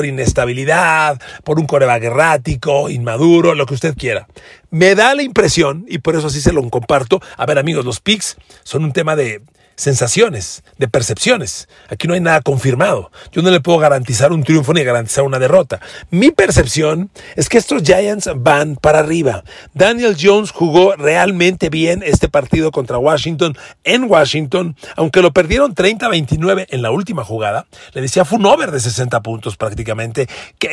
inestabilidad, 0.05 1.21
por 1.45 1.59
un 1.59 1.67
coreback 1.67 2.03
errático, 2.05 2.91
inmaduro, 2.91 3.55
lo 3.55 3.67
que 3.67 3.75
usted 3.75 3.97
quiera. 3.97 4.29
Me 4.71 4.95
da 4.95 5.15
la 5.15 5.23
impresión, 5.23 5.85
y 5.89 5.99
por 5.99 6.17
eso 6.17 6.29
así 6.29 6.41
se 6.41 6.53
lo 6.53 6.69
comparto, 6.71 7.21
a 7.37 7.47
ver 7.47 7.59
amigos, 7.59 7.85
los 7.85 8.01
picks 8.01 8.37
son 8.63 8.85
un 8.85 8.93
tema 8.93 9.17
de, 9.17 9.43
sensaciones, 9.81 10.63
de 10.79 10.89
percepciones. 10.89 11.69
Aquí 11.89 12.07
no 12.07 12.15
hay 12.15 12.21
nada 12.21 12.41
confirmado. 12.43 13.11
Yo 13.33 13.43
no 13.43 13.51
le 13.51 13.61
puedo 13.61 13.79
garantizar 13.79 14.33
un 14.33 14.45
triunfo 14.45 14.73
ni 14.75 14.85
garantizar 14.85 15.25
una 15.25 15.39
derrota. 15.39 15.81
Mi 16.11 16.31
percepción 16.31 17.11
es 17.37 17.49
que 17.49 17.59
estos 17.59 17.83
Giants 17.83 18.31
van 18.37 18.77
para 18.77 19.01
arriba. 19.01 19.43
Daniel 19.75 20.17
Jones 20.21 20.51
jugó 20.51 20.95
realmente 20.97 21.71
bien 21.71 22.03
este 22.05 22.29
partido 22.29 22.71
contra 22.71 22.99
Washington 22.99 23.57
en 23.85 24.05
Washington, 24.05 24.77
aunque 24.97 25.23
lo 25.23 25.33
perdieron 25.33 25.75
30-29 25.75 26.67
en 26.69 26.83
la 26.83 26.91
última 26.91 27.25
jugada. 27.25 27.67
Le 27.95 28.03
decía, 28.03 28.25
fue 28.25 28.39
un 28.39 28.47
over 28.47 28.71
de 28.71 28.81
60 28.81 29.21
puntos 29.21 29.57
prácticamente. 29.57 30.29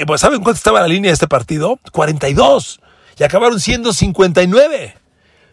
Pues, 0.06 0.22
¿Saben 0.22 0.42
cuánto 0.42 0.58
estaba 0.58 0.82
la 0.82 0.88
línea 0.88 1.10
de 1.10 1.14
este 1.14 1.28
partido? 1.28 1.80
42. 1.92 2.82
Y 3.20 3.24
acabaron 3.24 3.60
siendo 3.60 3.94
59. 3.94 4.96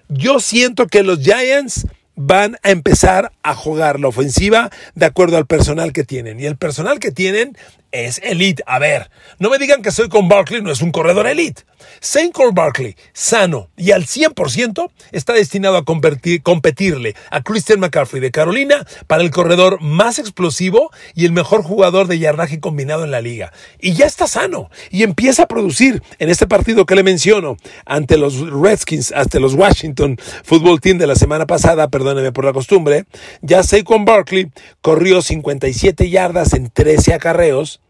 Yo 0.08 0.40
siento 0.40 0.87
que 0.87 1.02
los 1.02 1.20
Giants 1.20 1.87
van 2.14 2.56
a 2.62 2.70
empezar 2.70 3.32
a 3.44 3.54
jugar 3.54 4.00
la 4.00 4.08
ofensiva 4.08 4.70
de 4.96 5.06
acuerdo 5.06 5.36
al 5.36 5.46
personal 5.46 5.92
que 5.92 6.02
tienen. 6.02 6.40
Y 6.40 6.46
el 6.46 6.56
personal 6.56 6.98
que 6.98 7.12
tienen 7.12 7.56
es 7.92 8.20
elite. 8.24 8.64
A 8.66 8.80
ver, 8.80 9.10
no 9.38 9.50
me 9.50 9.58
digan 9.58 9.82
que 9.82 9.92
soy 9.92 10.08
con 10.08 10.28
Barkley, 10.28 10.60
no 10.60 10.72
es 10.72 10.82
un 10.82 10.90
corredor 10.90 11.28
elite. 11.28 11.62
Saint 12.00 12.32
Cole 12.32 12.52
Barkley, 12.52 12.96
sano 13.12 13.68
y 13.76 13.92
al 13.92 14.04
100%, 14.04 14.90
está 15.12 15.32
destinado 15.32 15.76
a 15.76 15.84
competirle 15.84 17.14
a 17.30 17.42
Christian 17.42 17.80
McCaffrey 17.80 18.20
de 18.20 18.30
Carolina 18.30 18.86
para 19.06 19.22
el 19.22 19.30
corredor 19.30 19.80
más 19.80 20.18
explosivo 20.18 20.90
y 21.14 21.24
el 21.24 21.32
mejor 21.32 21.62
jugador 21.62 22.08
de 22.08 22.18
yardaje 22.18 22.58
combinado 22.58 23.04
en 23.04 23.10
la 23.10 23.20
liga. 23.20 23.52
Y 23.80 23.92
ya 23.92 24.06
está 24.06 24.26
sano 24.26 24.70
y 24.90 25.02
empieza 25.02 25.44
a 25.44 25.48
producir 25.48 26.02
en 26.18 26.30
este 26.30 26.46
partido 26.46 26.86
que 26.86 26.96
le 26.96 27.02
menciono 27.02 27.56
ante 27.84 28.16
los 28.16 28.40
Redskins, 28.50 29.12
hasta 29.12 29.38
los 29.38 29.54
Washington 29.54 30.16
Football 30.42 30.80
Team 30.80 30.98
de 30.98 31.06
la 31.06 31.14
semana 31.14 31.46
pasada, 31.46 31.88
perdóneme 31.88 32.32
por 32.32 32.44
la 32.44 32.52
costumbre, 32.52 33.04
ya 33.42 33.62
Saquon 33.62 34.04
Barkley 34.04 34.50
corrió 34.80 35.22
57 35.22 36.10
yardas 36.10 36.52
en 36.54 36.70
13 36.70 37.14
acarreos 37.14 37.80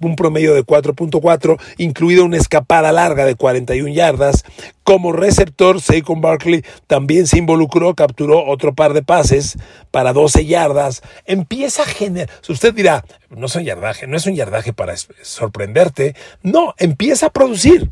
un 0.00 0.16
promedio 0.16 0.54
de 0.54 0.64
4.4, 0.64 1.60
incluida 1.78 2.22
una 2.22 2.36
escapada 2.36 2.92
larga 2.92 3.24
de 3.24 3.34
41 3.34 3.92
yardas. 3.92 4.44
Como 4.84 5.12
receptor, 5.12 5.80
Saquon 5.80 6.20
Barkley 6.20 6.64
también 6.86 7.26
se 7.26 7.38
involucró, 7.38 7.94
capturó 7.94 8.46
otro 8.46 8.74
par 8.74 8.94
de 8.94 9.02
pases 9.02 9.58
para 9.90 10.12
12 10.12 10.46
yardas. 10.46 11.02
Empieza 11.26 11.82
a 11.82 11.86
generar. 11.86 12.30
Usted 12.48 12.74
dirá, 12.74 13.04
no 13.30 13.46
es 13.46 13.54
un 13.56 13.64
yardaje, 13.64 14.06
no 14.06 14.16
es 14.16 14.26
un 14.26 14.34
yardaje 14.34 14.72
para 14.72 14.94
sorprenderte. 14.96 16.14
No, 16.42 16.74
empieza 16.78 17.26
a 17.26 17.30
producir. 17.30 17.90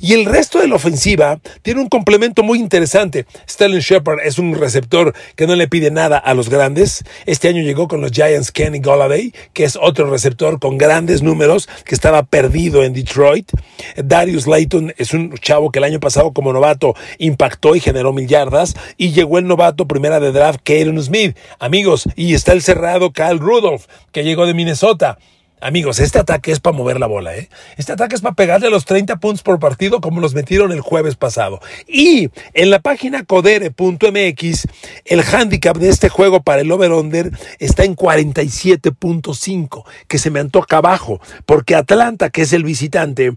Y 0.00 0.14
el 0.14 0.24
resto 0.24 0.60
de 0.60 0.68
la 0.68 0.76
ofensiva 0.76 1.38
tiene 1.62 1.80
un 1.80 1.88
complemento 1.88 2.42
muy 2.42 2.58
interesante. 2.58 3.26
Sterling 3.48 3.80
Shepard 3.80 4.20
es 4.24 4.38
un 4.38 4.54
receptor 4.54 5.14
que 5.36 5.46
no 5.46 5.56
le 5.56 5.68
pide 5.68 5.90
nada 5.90 6.18
a 6.18 6.34
los 6.34 6.48
grandes. 6.48 7.04
Este 7.26 7.48
año 7.48 7.62
llegó 7.62 7.88
con 7.88 8.00
los 8.00 8.12
Giants 8.12 8.52
Kenny 8.52 8.80
Golladay, 8.80 9.32
que 9.52 9.64
es 9.64 9.76
otro 9.80 10.10
receptor 10.10 10.58
con 10.58 10.78
grandes 10.78 11.22
números 11.22 11.68
que 11.84 11.94
estaba 11.94 12.22
perdido 12.22 12.84
en 12.84 12.92
Detroit. 12.92 13.50
Darius 13.96 14.46
Layton 14.46 14.94
es 14.96 15.12
un 15.12 15.34
chavo 15.38 15.70
que 15.70 15.78
el 15.78 15.84
año 15.84 16.00
pasado 16.00 16.32
como 16.32 16.52
novato 16.52 16.94
impactó 17.18 17.76
y 17.76 17.80
generó 17.80 18.12
mil 18.12 18.26
yardas. 18.26 18.74
Y 18.96 19.12
llegó 19.12 19.38
el 19.38 19.46
novato 19.46 19.86
primera 19.86 20.20
de 20.20 20.32
draft, 20.32 20.60
Kaden 20.64 21.02
Smith. 21.02 21.36
Amigos, 21.58 22.08
y 22.16 22.34
está 22.34 22.52
el 22.52 22.62
cerrado 22.62 23.12
Kyle 23.12 23.38
Rudolph, 23.38 23.86
que 24.12 24.24
llegó 24.24 24.46
de 24.46 24.54
Minnesota. 24.54 25.18
Amigos, 25.60 25.98
este 25.98 26.18
ataque 26.18 26.52
es 26.52 26.60
para 26.60 26.76
mover 26.76 27.00
la 27.00 27.06
bola, 27.06 27.34
¿eh? 27.36 27.48
Este 27.78 27.92
ataque 27.92 28.16
es 28.16 28.20
para 28.20 28.34
pegarle 28.34 28.68
los 28.68 28.84
30 28.84 29.16
puntos 29.16 29.42
por 29.42 29.58
partido 29.58 30.00
como 30.00 30.20
los 30.20 30.34
metieron 30.34 30.72
el 30.72 30.80
jueves 30.80 31.16
pasado. 31.16 31.60
Y 31.86 32.28
en 32.52 32.70
la 32.70 32.80
página 32.80 33.24
codere.mx, 33.24 34.68
el 35.06 35.22
handicap 35.22 35.76
de 35.78 35.88
este 35.88 36.10
juego 36.10 36.42
para 36.42 36.60
el 36.60 36.70
over-under 36.70 37.30
está 37.58 37.84
en 37.84 37.96
47.5, 37.96 39.84
que 40.06 40.18
se 40.18 40.30
me 40.30 40.40
antoja 40.40 40.76
abajo, 40.76 41.20
porque 41.46 41.74
Atlanta, 41.74 42.28
que 42.28 42.42
es 42.42 42.52
el 42.52 42.64
visitante, 42.64 43.34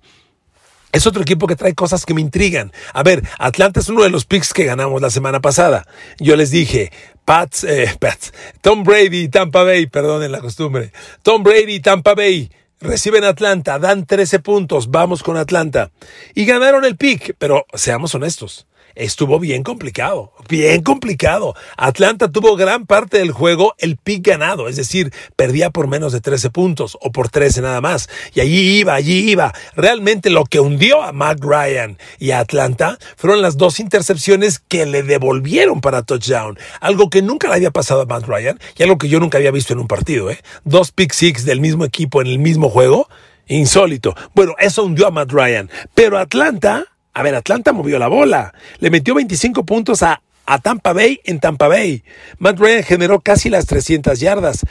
es 0.98 1.08
otro 1.08 1.22
equipo 1.22 1.48
que 1.48 1.56
trae 1.56 1.74
cosas 1.74 2.06
que 2.06 2.14
me 2.14 2.22
intrigan. 2.22 2.72
A 2.94 3.04
ver, 3.04 3.24
Atlanta 3.40 3.80
es 3.80 3.90
uno 3.90 4.04
de 4.04 4.10
los 4.10 4.26
picks 4.26 4.54
que 4.54 4.66
ganamos 4.66 5.02
la 5.02 5.10
semana 5.10 5.40
pasada. 5.40 5.86
Yo 6.20 6.36
les 6.36 6.52
dije, 6.52 6.92
Pats, 7.26 7.64
eh, 7.64 7.96
Pats, 8.00 8.34
Tom 8.62 8.84
Brady 8.84 9.24
y 9.24 9.30
Tampa 9.30 9.64
Bay, 9.64 9.88
perdonen 9.88 10.32
la 10.32 10.40
costumbre. 10.40 10.92
Tom 11.24 11.44
Brady 11.44 11.76
y 11.76 11.80
Tampa 11.80 12.14
Bay 12.14 12.52
reciben 12.80 13.24
Atlanta, 13.24 13.80
dan 13.80 14.06
13 14.06 14.40
puntos, 14.40 14.92
vamos 14.92 15.24
con 15.24 15.38
Atlanta. 15.38 15.92
Y 16.36 16.46
ganaron 16.46 16.86
el 16.86 16.96
pick, 16.96 17.36
pero 17.38 17.66
seamos 17.74 18.14
honestos 18.14 18.67
estuvo 18.98 19.40
bien 19.40 19.64
complicado, 19.64 20.34
bien 20.50 20.82
complicado. 20.84 21.56
Atlanta 21.78 22.32
tuvo 22.32 22.56
gran 22.56 22.86
parte 22.86 23.20
del 23.20 23.32
juego 23.32 23.76
el 23.78 23.98
pick 23.98 24.28
ganado, 24.28 24.68
es 24.68 24.76
decir, 24.76 25.14
perdía 25.36 25.70
por 25.70 25.88
menos 25.88 26.14
de 26.14 26.22
13 26.22 26.50
puntos 26.50 26.98
o 27.02 27.12
por 27.12 27.30
13 27.30 27.62
nada 27.62 27.82
más. 27.82 28.10
Y 28.34 28.42
allí 28.42 28.80
iba, 28.80 28.94
allí 28.94 29.30
iba. 29.30 29.54
Realmente 29.76 30.30
lo 30.30 30.46
que 30.46 30.60
hundió 30.60 31.04
a 31.04 31.12
Mac 31.12 31.40
Ryan 31.42 31.98
y 32.20 32.32
a 32.32 32.40
Atlanta 32.40 32.98
fueron 33.16 33.42
las 33.42 33.58
dos 33.58 33.80
intercepciones 33.80 34.60
que 34.60 34.86
le 34.86 35.04
devolvieron 35.04 35.82
para 35.82 36.04
touchdown. 36.04 36.58
Algo 36.82 37.10
que 37.10 37.22
nunca 37.22 37.48
le 37.48 37.56
había 37.56 37.72
pasado 37.72 38.02
a 38.02 38.06
Mac 38.06 38.28
Ryan 38.28 38.60
y 38.76 38.84
algo 38.84 38.98
que 38.98 39.10
yo 39.10 39.20
nunca 39.20 39.38
había 39.38 39.52
visto 39.52 39.74
en 39.74 39.80
un 39.80 39.88
partido. 39.88 40.30
¿eh? 40.32 40.40
Dos 40.64 40.92
pick 40.92 41.14
six 41.14 41.46
del 41.46 41.62
mismo 41.62 41.86
equipo 41.86 42.22
en 42.22 42.28
el 42.28 42.40
mismo 42.40 42.70
juego. 42.70 43.08
Insólito. 43.48 44.14
Bueno, 44.36 44.56
eso 44.60 44.84
hundió 44.84 45.08
a 45.08 45.12
Matt 45.12 45.32
Ryan. 45.32 45.70
Pero 45.94 46.18
Atlanta 46.18 46.86
a 47.18 47.24
ver, 47.24 47.34
Atlanta 47.34 47.74
movió 47.74 47.98
la 47.98 48.10
bola. 48.10 48.54
Le 48.78 48.92
metió 48.92 49.16
25 49.16 49.66
puntos 49.66 50.04
a, 50.04 50.22
Tampa 50.62 50.94
Bay 50.94 51.20
en 51.24 51.40
Tampa 51.40 51.68
Bay. 51.68 52.04
Matt 52.38 52.60
Ryan 52.60 52.84
generó 52.84 53.22
casi 53.22 53.50
las 53.50 53.66
300 53.66 54.20
yardas. 54.20 54.64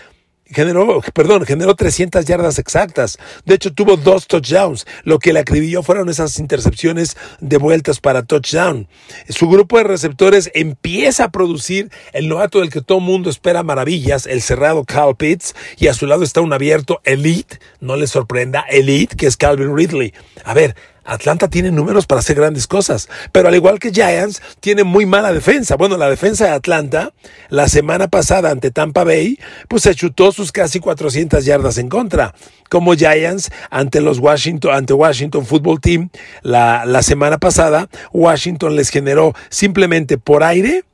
Generó, 0.45 1.00
perdón, 1.12 1.45
generó 1.45 1.75
300 1.75 2.25
yardas 2.25 2.61
exactas. 2.61 3.19
De 3.45 3.57
hecho, 3.57 3.73
tuvo 3.73 3.97
dos 3.97 4.29
touchdowns. 4.29 4.87
Lo 5.03 5.19
que 5.19 5.33
le 5.33 5.41
acribilló 5.41 5.83
fueron 5.83 6.09
esas 6.09 6.38
intercepciones 6.38 7.17
de 7.41 7.57
vueltas 7.57 7.99
para 7.99 8.23
touchdown. 8.23 8.87
Su 9.29 9.49
grupo 9.49 9.79
de 9.79 9.85
receptores 9.85 10.49
empieza 10.55 11.25
a 11.25 11.33
producir 11.33 11.91
el 12.12 12.29
novato 12.29 12.61
del 12.61 12.71
que 12.71 12.81
todo 12.81 13.00
mundo 13.00 13.29
espera 13.29 13.65
maravillas, 13.65 14.25
el 14.26 14.41
cerrado 14.41 14.85
Cal 14.85 15.17
Pitts, 15.17 15.57
y 15.79 15.88
a 15.88 15.95
su 15.95 16.07
lado 16.07 16.23
está 16.23 16.43
un 16.43 16.53
abierto 16.53 17.00
elite, 17.03 17.59
no 17.81 17.97
le 17.97 18.07
sorprenda, 18.07 18.65
elite, 18.71 19.17
que 19.17 19.26
es 19.26 19.37
Calvin 19.37 19.76
Ridley. 19.76 20.15
A 20.45 20.55
ver, 20.55 20.76
Atlanta 21.07 21.49
tiene 21.49 21.71
números 21.71 22.07
para 22.07 22.21
hacer 22.21 22.37
grandes 22.37 22.67
cosas, 22.67 23.09
pero 23.33 23.49
al 23.49 23.55
igual 23.55 23.79
que 23.79 23.93
Giants, 23.93 24.43
tiene 24.61 24.85
muy 24.85 25.07
mala 25.07 25.33
defensa. 25.33 25.77
Bueno, 25.77 25.97
la 25.97 26.11
defensa 26.11 26.47
de 26.47 26.51
Atlanta, 26.51 27.13
la 27.49 27.69
semana 27.69 28.09
pasada 28.09 28.51
ante 28.51 28.71
Tampa 28.71 29.05
Bay, 29.05 29.39
pues 29.69 29.83
se 29.83 29.95
chutó 29.95 30.33
sus 30.33 30.53
casi 30.53 30.81
400 30.81 31.45
yardas 31.45 31.79
en 31.79 31.89
contra. 31.89 32.35
Como 32.69 32.95
Giants 32.95 33.51
ante 33.71 34.01
los 34.01 34.19
Washington, 34.19 34.75
ante 34.75 34.93
Washington 34.93 35.47
Football 35.47 35.81
Team, 35.81 36.11
la, 36.43 36.85
la 36.85 37.03
semana 37.03 37.39
pasada, 37.39 37.89
Washington 38.13 38.75
les 38.75 38.91
generó 38.91 39.35
simplemente 39.49 40.19
por 40.19 40.43
aire 40.43 40.85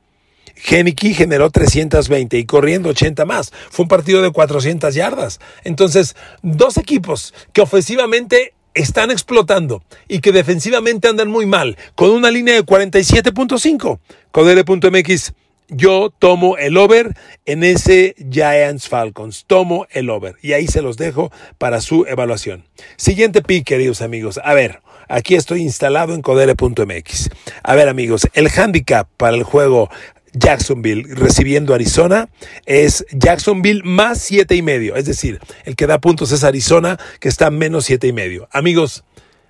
Henneke 0.55 1.13
generó 1.13 1.49
320 1.49 2.37
y 2.37 2.45
corriendo 2.45 2.89
80 2.89 3.25
más. 3.25 3.51
Fue 3.69 3.83
un 3.83 3.89
partido 3.89 4.21
de 4.21 4.31
400 4.31 4.93
yardas. 4.93 5.39
Entonces, 5.63 6.15
dos 6.41 6.77
equipos 6.77 7.33
que 7.51 7.61
ofensivamente 7.61 8.53
están 8.73 9.11
explotando 9.11 9.83
y 10.07 10.19
que 10.19 10.31
defensivamente 10.31 11.07
andan 11.07 11.29
muy 11.29 11.45
mal, 11.45 11.77
con 11.95 12.09
una 12.11 12.31
línea 12.31 12.55
de 12.55 12.63
47.5. 12.63 13.99
Codere.mx, 14.31 15.33
yo 15.69 16.13
tomo 16.17 16.57
el 16.57 16.77
over 16.77 17.13
en 17.45 17.63
ese 17.63 18.15
Giants 18.29 18.87
Falcons. 18.89 19.45
Tomo 19.47 19.87
el 19.91 20.09
over. 20.09 20.35
Y 20.41 20.53
ahí 20.53 20.67
se 20.67 20.81
los 20.81 20.97
dejo 20.97 21.31
para 21.57 21.81
su 21.81 22.05
evaluación. 22.05 22.65
Siguiente 22.97 23.41
pick, 23.41 23.65
queridos 23.65 24.01
amigos. 24.01 24.39
A 24.43 24.53
ver, 24.53 24.81
aquí 25.07 25.35
estoy 25.35 25.61
instalado 25.61 26.13
en 26.13 26.21
codere.mx. 26.21 27.29
A 27.63 27.75
ver, 27.75 27.89
amigos, 27.89 28.27
el 28.33 28.49
handicap 28.49 29.07
para 29.17 29.35
el 29.35 29.43
juego 29.43 29.89
Jacksonville 30.33 31.05
recibiendo 31.15 31.73
Arizona 31.73 32.29
es 32.65 33.05
Jacksonville 33.11 33.83
más 33.83 34.19
siete 34.19 34.55
y 34.55 34.61
medio. 34.61 34.95
Es 34.95 35.05
decir, 35.05 35.39
el 35.65 35.75
que 35.75 35.87
da 35.87 35.99
puntos 35.99 36.31
es 36.31 36.43
Arizona, 36.43 36.99
que 37.19 37.29
está 37.29 37.49
menos 37.51 37.85
siete 37.85 38.07
y 38.07 38.13
medio. 38.13 38.47
Amigos, 38.51 39.03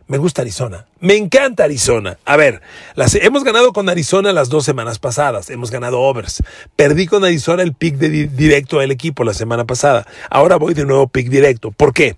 me 0.08 0.18
gusta 0.18 0.42
Arizona. 0.42 0.86
Me 1.00 1.16
encanta 1.16 1.64
Arizona. 1.64 2.18
A 2.26 2.36
ver, 2.36 2.62
las, 2.96 3.16
hemos 3.16 3.44
ganado 3.44 3.72
con 3.72 3.88
Arizona 3.88 4.34
las 4.34 4.50
dos 4.50 4.66
semanas 4.66 5.00
pasadas. 5.00 5.50
Hemos 5.50 5.72
ganado 5.72 6.02
overs. 6.02 6.44
Perdí 6.76 7.08
con 7.08 7.24
Arizona 7.24 7.64
el 7.64 7.74
pick 7.74 7.96
de, 7.96 8.28
directo 8.28 8.80
del 8.80 8.92
equipo 8.92 9.24
la 9.24 9.34
semana 9.34 9.66
pasada. 9.66 10.06
Ahora 10.30 10.58
voy 10.58 10.74
de 10.74 10.86
nuevo 10.86 11.08
pick 11.08 11.30
directo. 11.30 11.72
¿Por 11.72 11.94
qué? 11.94 12.18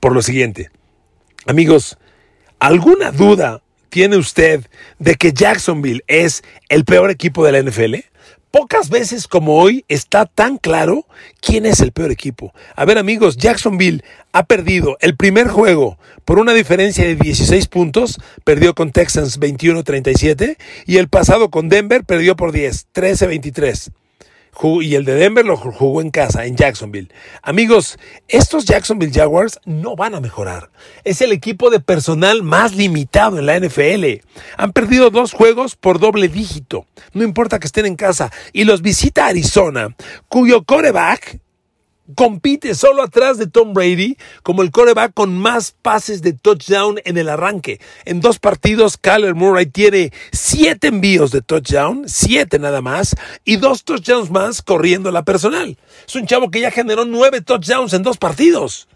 Por 0.00 0.12
lo 0.12 0.22
siguiente. 0.22 0.70
Amigos, 1.46 1.98
¿alguna 2.58 3.12
duda 3.12 3.62
tiene 3.88 4.16
usted 4.16 4.66
de 4.98 5.14
que 5.14 5.32
Jacksonville 5.32 6.02
es 6.06 6.42
el 6.68 6.84
peor 6.84 7.10
equipo 7.10 7.44
de 7.44 7.52
la 7.52 7.62
NFL? 7.62 7.96
Pocas 8.50 8.88
veces 8.88 9.28
como 9.28 9.60
hoy 9.60 9.84
está 9.88 10.24
tan 10.24 10.56
claro 10.56 11.06
quién 11.40 11.66
es 11.66 11.80
el 11.80 11.92
peor 11.92 12.10
equipo. 12.10 12.54
A 12.76 12.86
ver 12.86 12.96
amigos, 12.96 13.36
Jacksonville 13.36 14.02
ha 14.32 14.44
perdido 14.44 14.96
el 15.00 15.16
primer 15.16 15.48
juego 15.48 15.98
por 16.24 16.38
una 16.38 16.54
diferencia 16.54 17.04
de 17.04 17.16
16 17.16 17.66
puntos, 17.68 18.18
perdió 18.44 18.74
con 18.74 18.92
Texans 18.92 19.38
21-37 19.38 20.56
y 20.86 20.96
el 20.96 21.08
pasado 21.08 21.50
con 21.50 21.68
Denver 21.68 22.04
perdió 22.04 22.36
por 22.36 22.52
10, 22.52 22.86
13-23 22.94 23.90
y 24.60 24.94
el 24.96 25.04
de 25.04 25.14
Denver 25.14 25.44
lo 25.44 25.56
jugó 25.56 26.00
en 26.00 26.10
casa, 26.10 26.44
en 26.44 26.56
Jacksonville. 26.56 27.08
Amigos, 27.42 27.96
estos 28.26 28.64
Jacksonville 28.64 29.12
Jaguars 29.12 29.60
no 29.64 29.94
van 29.94 30.14
a 30.14 30.20
mejorar. 30.20 30.70
Es 31.04 31.20
el 31.22 31.30
equipo 31.30 31.70
de 31.70 31.78
personal 31.78 32.42
más 32.42 32.74
limitado 32.74 33.38
en 33.38 33.46
la 33.46 33.58
NFL. 33.58 34.20
Han 34.56 34.72
perdido 34.72 35.10
dos 35.10 35.32
juegos 35.32 35.76
por 35.76 36.00
doble 36.00 36.28
dígito. 36.28 36.86
No 37.12 37.22
importa 37.22 37.60
que 37.60 37.66
estén 37.68 37.86
en 37.86 37.96
casa. 37.96 38.32
Y 38.52 38.64
los 38.64 38.82
visita 38.82 39.26
Arizona, 39.26 39.94
cuyo 40.28 40.64
coreback 40.64 41.38
compite 42.14 42.74
solo 42.74 43.02
atrás 43.02 43.38
de 43.38 43.46
Tom 43.46 43.72
Brady 43.72 44.16
como 44.42 44.62
el 44.62 44.70
coreback 44.70 45.12
con 45.14 45.38
más 45.38 45.74
pases 45.82 46.22
de 46.22 46.32
touchdown 46.32 47.00
en 47.04 47.18
el 47.18 47.28
arranque. 47.28 47.80
En 48.04 48.20
dos 48.20 48.38
partidos, 48.38 48.96
Kyler 48.96 49.34
Murray 49.34 49.66
tiene 49.66 50.12
siete 50.32 50.88
envíos 50.88 51.30
de 51.30 51.42
touchdown, 51.42 52.04
siete 52.06 52.58
nada 52.58 52.80
más, 52.80 53.14
y 53.44 53.56
dos 53.56 53.84
touchdowns 53.84 54.30
más 54.30 54.62
corriendo 54.62 55.10
la 55.10 55.24
personal. 55.24 55.76
Es 56.06 56.14
un 56.14 56.26
chavo 56.26 56.50
que 56.50 56.60
ya 56.60 56.70
generó 56.70 57.04
nueve 57.04 57.40
touchdowns 57.40 57.92
en 57.92 58.02
dos 58.02 58.18
partidos. 58.18 58.88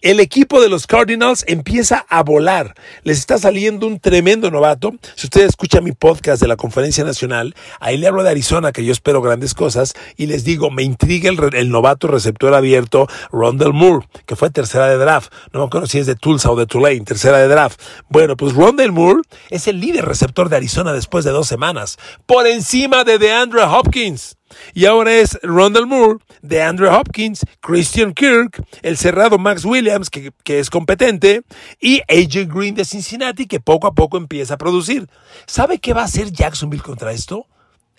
El 0.00 0.20
equipo 0.20 0.60
de 0.60 0.68
los 0.68 0.86
Cardinals 0.86 1.44
empieza 1.46 2.06
a 2.08 2.22
volar. 2.22 2.74
Les 3.02 3.18
está 3.18 3.38
saliendo 3.38 3.86
un 3.86 4.00
tremendo 4.00 4.50
novato. 4.50 4.92
Si 5.14 5.26
usted 5.26 5.42
escucha 5.42 5.80
mi 5.80 5.92
podcast 5.92 6.40
de 6.40 6.48
la 6.48 6.56
Conferencia 6.56 7.04
Nacional, 7.04 7.54
ahí 7.80 7.96
le 7.96 8.06
hablo 8.06 8.22
de 8.22 8.30
Arizona, 8.30 8.72
que 8.72 8.84
yo 8.84 8.92
espero 8.92 9.22
grandes 9.22 9.54
cosas, 9.54 9.94
y 10.16 10.26
les 10.26 10.44
digo, 10.44 10.70
me 10.70 10.82
intriga 10.82 11.30
el, 11.30 11.70
novato 11.70 12.08
receptor 12.08 12.54
abierto 12.54 13.06
Rondell 13.30 13.72
Moore, 13.72 14.06
que 14.26 14.36
fue 14.36 14.50
tercera 14.50 14.88
de 14.88 14.96
draft. 14.96 15.32
No 15.52 15.60
me 15.60 15.66
acuerdo 15.66 15.86
si 15.86 15.98
es 15.98 16.06
de 16.06 16.16
Tulsa 16.16 16.50
o 16.50 16.56
de 16.56 16.66
Tulane, 16.66 17.00
tercera 17.02 17.38
de 17.38 17.48
draft. 17.48 17.80
Bueno, 18.08 18.36
pues 18.36 18.54
Rondell 18.54 18.92
Moore 18.92 19.22
es 19.50 19.68
el 19.68 19.80
líder 19.80 20.04
receptor 20.04 20.48
de 20.48 20.56
Arizona 20.56 20.92
después 20.92 21.24
de 21.24 21.30
dos 21.30 21.46
semanas, 21.46 21.98
por 22.26 22.46
encima 22.46 23.04
de 23.04 23.18
DeAndre 23.18 23.62
Hopkins. 23.62 24.39
Y 24.74 24.86
ahora 24.86 25.14
es 25.14 25.38
Rondell 25.42 25.86
Moore, 25.86 26.18
de 26.42 26.62
Andrew 26.62 26.92
Hopkins, 26.92 27.44
Christian 27.60 28.12
Kirk, 28.14 28.62
el 28.82 28.96
cerrado 28.96 29.38
Max 29.38 29.64
Williams, 29.64 30.10
que, 30.10 30.32
que 30.44 30.58
es 30.58 30.70
competente, 30.70 31.42
y 31.80 32.00
AJ 32.08 32.52
Green 32.52 32.74
de 32.74 32.84
Cincinnati, 32.84 33.46
que 33.46 33.60
poco 33.60 33.86
a 33.86 33.94
poco 33.94 34.16
empieza 34.16 34.54
a 34.54 34.58
producir. 34.58 35.08
¿Sabe 35.46 35.78
qué 35.78 35.92
va 35.92 36.02
a 36.02 36.06
hacer 36.06 36.32
Jacksonville 36.32 36.82
contra 36.82 37.12
esto? 37.12 37.46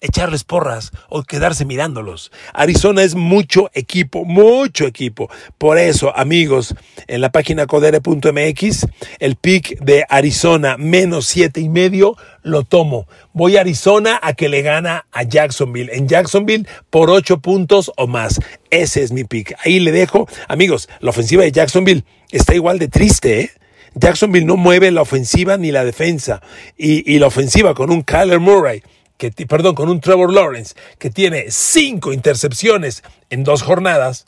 Echarles 0.02 0.44
porras 0.44 0.92
o 1.10 1.24
quedarse 1.24 1.64
mirándolos. 1.64 2.32
Arizona 2.54 3.04
es 3.04 3.16
mucho 3.16 3.70
equipo, 3.74 4.26
mucho 4.26 4.86
equipo. 4.86 5.30
Por 5.58 5.78
eso, 5.78 6.16
amigos, 6.18 6.76
en 7.08 7.22
la 7.22 7.32
página 7.32 7.68
codere.mx, 7.68 8.88
el 9.20 9.36
pick 9.36 9.80
de 9.80 10.06
Arizona 10.10 10.76
menos 10.78 11.28
siete 11.28 11.62
y 11.62 11.70
medio 11.70 12.18
lo 12.44 12.64
tomo. 12.64 13.08
Voy 13.34 13.58
a 13.58 13.62
Arizona 13.62 14.20
a 14.22 14.34
que 14.34 14.50
le 14.50 14.64
gana 14.64 15.06
a 15.12 15.24
Jacksonville. 15.24 15.92
En 15.94 16.08
Jacksonville 16.08 16.68
por 16.90 17.10
ocho 17.12 17.40
puntos 17.40 17.92
o 17.96 18.08
más. 18.08 18.40
Ese 18.72 19.04
es 19.04 19.12
mi 19.12 19.24
pick. 19.24 19.56
Ahí 19.64 19.80
le 19.80 19.92
dejo. 19.92 20.28
Amigos, 20.48 20.90
la 21.00 21.12
ofensiva 21.12 21.44
de 21.44 21.52
Jacksonville 21.52 22.04
está 22.32 22.56
igual 22.56 22.80
de 22.80 22.88
triste, 22.88 23.42
¿eh? 23.42 23.52
Jacksonville 23.94 24.46
no 24.46 24.56
mueve 24.56 24.90
la 24.90 25.02
ofensiva 25.02 25.58
ni 25.58 25.72
la 25.72 25.84
defensa. 25.84 26.42
Y, 26.78 27.14
y 27.14 27.20
la 27.20 27.28
ofensiva 27.28 27.74
con 27.74 27.92
un 27.92 28.04
Kyler 28.04 28.40
Murray 28.40 28.82
perdón, 29.30 29.76
con 29.76 29.90
un 29.90 30.02
Trevor 30.02 30.34
Lawrence 30.34 30.74
que 30.98 31.12
tiene 31.12 31.52
cinco 31.52 32.14
intercepciones 32.14 33.04
en 33.30 33.44
dos 33.44 33.62
jornadas 33.62 34.26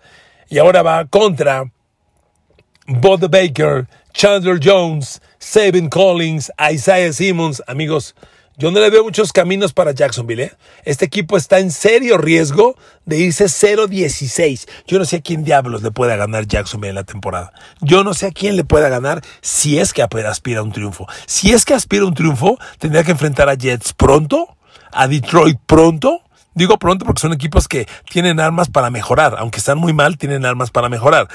y 0.49 0.59
ahora 0.59 0.83
va 0.83 1.05
contra 1.05 1.71
Bud 2.85 3.29
Baker, 3.29 3.87
Chandler 4.13 4.59
Jones, 4.61 5.21
Sabin 5.39 5.89
Collins, 5.89 6.51
Isaiah 6.71 7.11
Simmons. 7.11 7.63
Amigos, 7.65 8.13
yo 8.55 8.69
no 8.69 8.79
le 8.79 8.91
veo 8.91 9.03
muchos 9.03 9.33
caminos 9.33 9.73
para 9.73 9.93
Jacksonville. 9.93 10.43
¿eh? 10.43 10.51
Este 10.85 11.05
equipo 11.05 11.37
está 11.37 11.57
en 11.57 11.71
serio 11.71 12.19
riesgo 12.19 12.77
de 13.05 13.17
irse 13.17 13.45
0-16. 13.45 14.67
Yo 14.85 14.99
no 14.99 15.05
sé 15.05 15.17
a 15.17 15.21
quién 15.21 15.43
diablos 15.43 15.81
le 15.81 15.89
pueda 15.89 16.15
ganar 16.15 16.45
Jacksonville 16.45 16.89
en 16.89 16.95
la 16.95 17.03
temporada. 17.03 17.51
Yo 17.81 18.03
no 18.03 18.13
sé 18.13 18.27
a 18.27 18.31
quién 18.31 18.55
le 18.55 18.63
pueda 18.63 18.89
ganar 18.89 19.21
si 19.41 19.79
es 19.79 19.91
que 19.91 20.03
aspira 20.03 20.59
a 20.59 20.63
un 20.63 20.71
triunfo. 20.71 21.07
Si 21.25 21.51
es 21.51 21.65
que 21.65 21.73
aspira 21.73 22.03
a 22.03 22.07
un 22.07 22.13
triunfo, 22.13 22.59
tendría 22.77 23.03
que 23.03 23.11
enfrentar 23.11 23.49
a 23.49 23.55
Jets 23.55 23.93
pronto 23.93 24.55
a 24.93 25.07
Detroit 25.07 25.57
pronto. 25.65 26.21
Digo 26.55 26.77
pronto 26.77 27.05
porque 27.05 27.21
son 27.21 27.33
equipos 27.33 27.67
que 27.67 27.87
tienen 28.09 28.39
armas 28.39 28.69
para 28.69 28.89
mejorar. 28.89 29.35
Aunque 29.37 29.57
están 29.59 29.77
muy 29.77 29.93
mal, 29.93 30.17
tienen 30.17 30.45
armas 30.45 30.71
para 30.71 30.89
mejorar. 30.89 31.27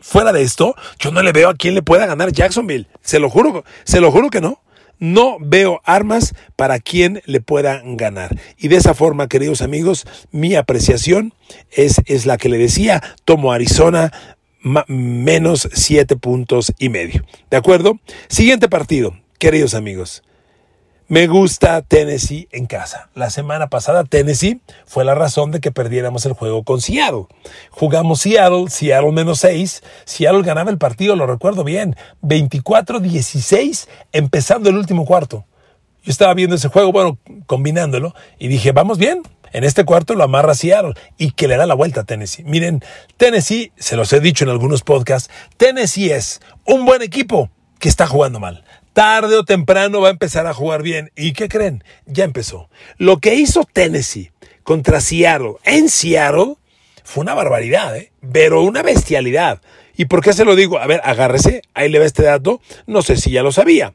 Fuera 0.00 0.32
de 0.32 0.42
esto, 0.42 0.74
yo 0.98 1.10
no 1.10 1.22
le 1.22 1.32
veo 1.32 1.48
a 1.48 1.54
quién 1.54 1.74
le 1.74 1.82
pueda 1.82 2.06
ganar 2.06 2.32
Jacksonville. 2.32 2.86
Se 3.02 3.18
lo 3.18 3.30
juro, 3.30 3.64
se 3.84 4.00
lo 4.00 4.10
juro 4.10 4.30
que 4.30 4.40
no. 4.40 4.60
No 5.00 5.36
veo 5.40 5.80
armas 5.84 6.34
para 6.56 6.80
quien 6.80 7.22
le 7.24 7.40
pueda 7.40 7.82
ganar. 7.84 8.36
Y 8.56 8.66
de 8.66 8.76
esa 8.76 8.94
forma, 8.94 9.28
queridos 9.28 9.62
amigos, 9.62 10.06
mi 10.32 10.56
apreciación 10.56 11.34
es, 11.70 12.00
es 12.06 12.26
la 12.26 12.36
que 12.36 12.48
le 12.48 12.58
decía. 12.58 13.02
Tomo 13.24 13.52
Arizona 13.52 14.12
menos 14.88 15.68
siete 15.72 16.16
puntos 16.16 16.72
y 16.78 16.88
medio. 16.88 17.24
¿De 17.50 17.56
acuerdo? 17.56 18.00
Siguiente 18.28 18.68
partido, 18.68 19.16
queridos 19.38 19.74
amigos. 19.74 20.22
Me 21.10 21.26
gusta 21.26 21.80
Tennessee 21.80 22.48
en 22.52 22.66
casa. 22.66 23.08
La 23.14 23.30
semana 23.30 23.68
pasada 23.68 24.04
Tennessee 24.04 24.60
fue 24.84 25.06
la 25.06 25.14
razón 25.14 25.50
de 25.50 25.60
que 25.60 25.72
perdiéramos 25.72 26.26
el 26.26 26.34
juego 26.34 26.64
con 26.64 26.82
Seattle. 26.82 27.24
Jugamos 27.70 28.20
Seattle, 28.20 28.68
Seattle 28.68 29.12
menos 29.12 29.40
6. 29.40 29.82
Seattle 30.04 30.42
ganaba 30.42 30.70
el 30.70 30.76
partido, 30.76 31.16
lo 31.16 31.26
recuerdo 31.26 31.64
bien. 31.64 31.96
24-16 32.20 33.88
empezando 34.12 34.68
el 34.68 34.76
último 34.76 35.06
cuarto. 35.06 35.46
Yo 36.02 36.10
estaba 36.10 36.34
viendo 36.34 36.56
ese 36.56 36.68
juego, 36.68 36.92
bueno, 36.92 37.16
combinándolo, 37.46 38.14
y 38.38 38.48
dije, 38.48 38.72
vamos 38.72 38.98
bien. 38.98 39.22
En 39.54 39.64
este 39.64 39.86
cuarto 39.86 40.14
lo 40.14 40.24
amarra 40.24 40.54
Seattle 40.54 40.92
y 41.16 41.30
que 41.30 41.48
le 41.48 41.56
da 41.56 41.64
la 41.64 41.72
vuelta 41.72 42.02
a 42.02 42.04
Tennessee. 42.04 42.44
Miren, 42.44 42.84
Tennessee, 43.16 43.72
se 43.78 43.96
los 43.96 44.12
he 44.12 44.20
dicho 44.20 44.44
en 44.44 44.50
algunos 44.50 44.82
podcasts, 44.82 45.30
Tennessee 45.56 46.10
es 46.10 46.42
un 46.66 46.84
buen 46.84 47.00
equipo 47.00 47.48
que 47.78 47.88
está 47.88 48.06
jugando 48.06 48.40
mal 48.40 48.62
tarde 48.92 49.36
o 49.36 49.44
temprano 49.44 50.00
va 50.00 50.08
a 50.08 50.12
empezar 50.12 50.46
a 50.46 50.54
jugar 50.54 50.82
bien. 50.82 51.10
¿Y 51.16 51.32
qué 51.32 51.48
creen? 51.48 51.84
Ya 52.06 52.24
empezó. 52.24 52.68
Lo 52.96 53.18
que 53.18 53.34
hizo 53.34 53.66
Tennessee 53.72 54.32
contra 54.62 55.00
Seattle 55.00 55.54
en 55.64 55.88
Seattle 55.88 56.54
fue 57.04 57.22
una 57.22 57.34
barbaridad, 57.34 57.96
¿eh? 57.96 58.12
pero 58.32 58.62
una 58.62 58.82
bestialidad. 58.82 59.60
¿Y 59.96 60.04
por 60.04 60.22
qué 60.22 60.32
se 60.32 60.44
lo 60.44 60.54
digo? 60.54 60.78
A 60.78 60.86
ver, 60.86 61.00
agárrese, 61.04 61.62
ahí 61.74 61.88
le 61.88 61.98
va 61.98 62.04
este 62.04 62.22
dato, 62.22 62.60
no 62.86 63.02
sé 63.02 63.16
si 63.16 63.30
ya 63.30 63.42
lo 63.42 63.50
sabía. 63.50 63.94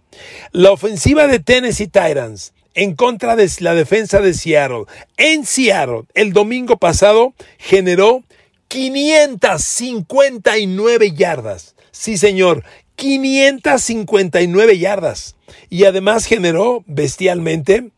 La 0.51 0.71
ofensiva 0.71 1.27
de 1.27 1.39
Tennessee 1.39 1.87
Titans 1.87 2.53
en 2.73 2.95
contra 2.95 3.35
de 3.35 3.47
la 3.59 3.75
defensa 3.75 4.19
de 4.19 4.33
Seattle 4.33 4.85
en 5.17 5.45
Seattle 5.45 6.05
el 6.13 6.31
domingo 6.33 6.77
pasado 6.77 7.33
generó 7.57 8.23
559 8.67 11.13
yardas. 11.13 11.75
Sí, 11.91 12.17
señor, 12.17 12.63
559 12.95 14.77
yardas 14.77 15.35
y 15.69 15.85
además 15.85 16.25
generó 16.25 16.83
bestialmente 16.87 17.91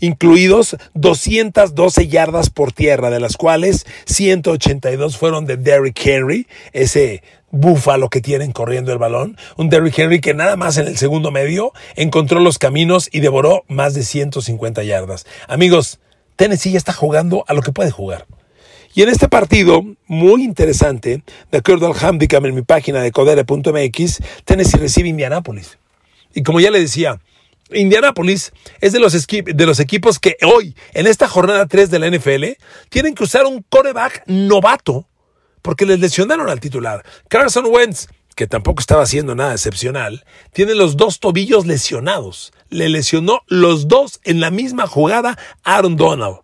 incluidos 0.00 0.76
212 0.94 2.08
yardas 2.08 2.50
por 2.50 2.72
tierra, 2.72 3.10
de 3.10 3.20
las 3.20 3.36
cuales 3.36 3.86
182 4.06 5.16
fueron 5.16 5.46
de 5.46 5.56
Derrick 5.56 6.00
Henry, 6.04 6.46
ese 6.72 7.22
búfalo 7.50 8.08
que 8.08 8.20
tienen 8.20 8.52
corriendo 8.52 8.92
el 8.92 8.98
balón, 8.98 9.36
un 9.56 9.68
Derrick 9.68 9.98
Henry 9.98 10.20
que 10.20 10.34
nada 10.34 10.56
más 10.56 10.78
en 10.78 10.86
el 10.86 10.96
segundo 10.96 11.30
medio 11.30 11.72
encontró 11.96 12.40
los 12.40 12.58
caminos 12.58 13.08
y 13.12 13.20
devoró 13.20 13.64
más 13.68 13.94
de 13.94 14.02
150 14.02 14.82
yardas. 14.84 15.26
Amigos, 15.48 16.00
Tennessee 16.36 16.72
ya 16.72 16.78
está 16.78 16.92
jugando 16.92 17.44
a 17.46 17.54
lo 17.54 17.62
que 17.62 17.72
puede 17.72 17.90
jugar. 17.90 18.26
Y 18.94 19.02
en 19.02 19.08
este 19.08 19.28
partido, 19.28 19.82
muy 20.06 20.44
interesante, 20.44 21.22
de 21.50 21.58
acuerdo 21.58 21.86
al 21.86 21.94
handicap 21.98 22.44
en 22.44 22.54
mi 22.54 22.62
página 22.62 23.00
de 23.00 23.10
codere.mx, 23.10 24.18
Tennessee 24.44 24.78
recibe 24.78 25.08
Indianápolis. 25.08 25.78
Y 26.34 26.42
como 26.42 26.60
ya 26.60 26.70
le 26.70 26.80
decía, 26.80 27.18
Indianápolis 27.70 28.52
es 28.80 28.92
de 28.92 29.00
los, 29.00 29.80
equipos 29.80 30.18
que 30.18 30.36
hoy, 30.42 30.76
en 30.92 31.06
esta 31.06 31.26
jornada 31.26 31.66
3 31.66 31.90
de 31.90 31.98
la 31.98 32.10
NFL, 32.10 32.44
tienen 32.90 33.14
que 33.14 33.24
usar 33.24 33.46
un 33.46 33.64
coreback 33.68 34.24
novato 34.26 35.06
porque 35.62 35.86
les 35.86 36.00
lesionaron 36.00 36.50
al 36.50 36.60
titular. 36.60 37.02
Carson 37.28 37.66
Wentz, 37.66 38.08
que 38.34 38.46
tampoco 38.46 38.80
estaba 38.80 39.02
haciendo 39.02 39.34
nada 39.34 39.52
excepcional, 39.52 40.24
tiene 40.52 40.74
los 40.74 40.96
dos 40.96 41.20
tobillos 41.20 41.66
lesionados. 41.66 42.52
Le 42.68 42.88
lesionó 42.88 43.40
los 43.46 43.88
dos 43.88 44.20
en 44.24 44.40
la 44.40 44.50
misma 44.50 44.86
jugada 44.86 45.38
Aaron 45.62 45.96
Donald. 45.96 46.38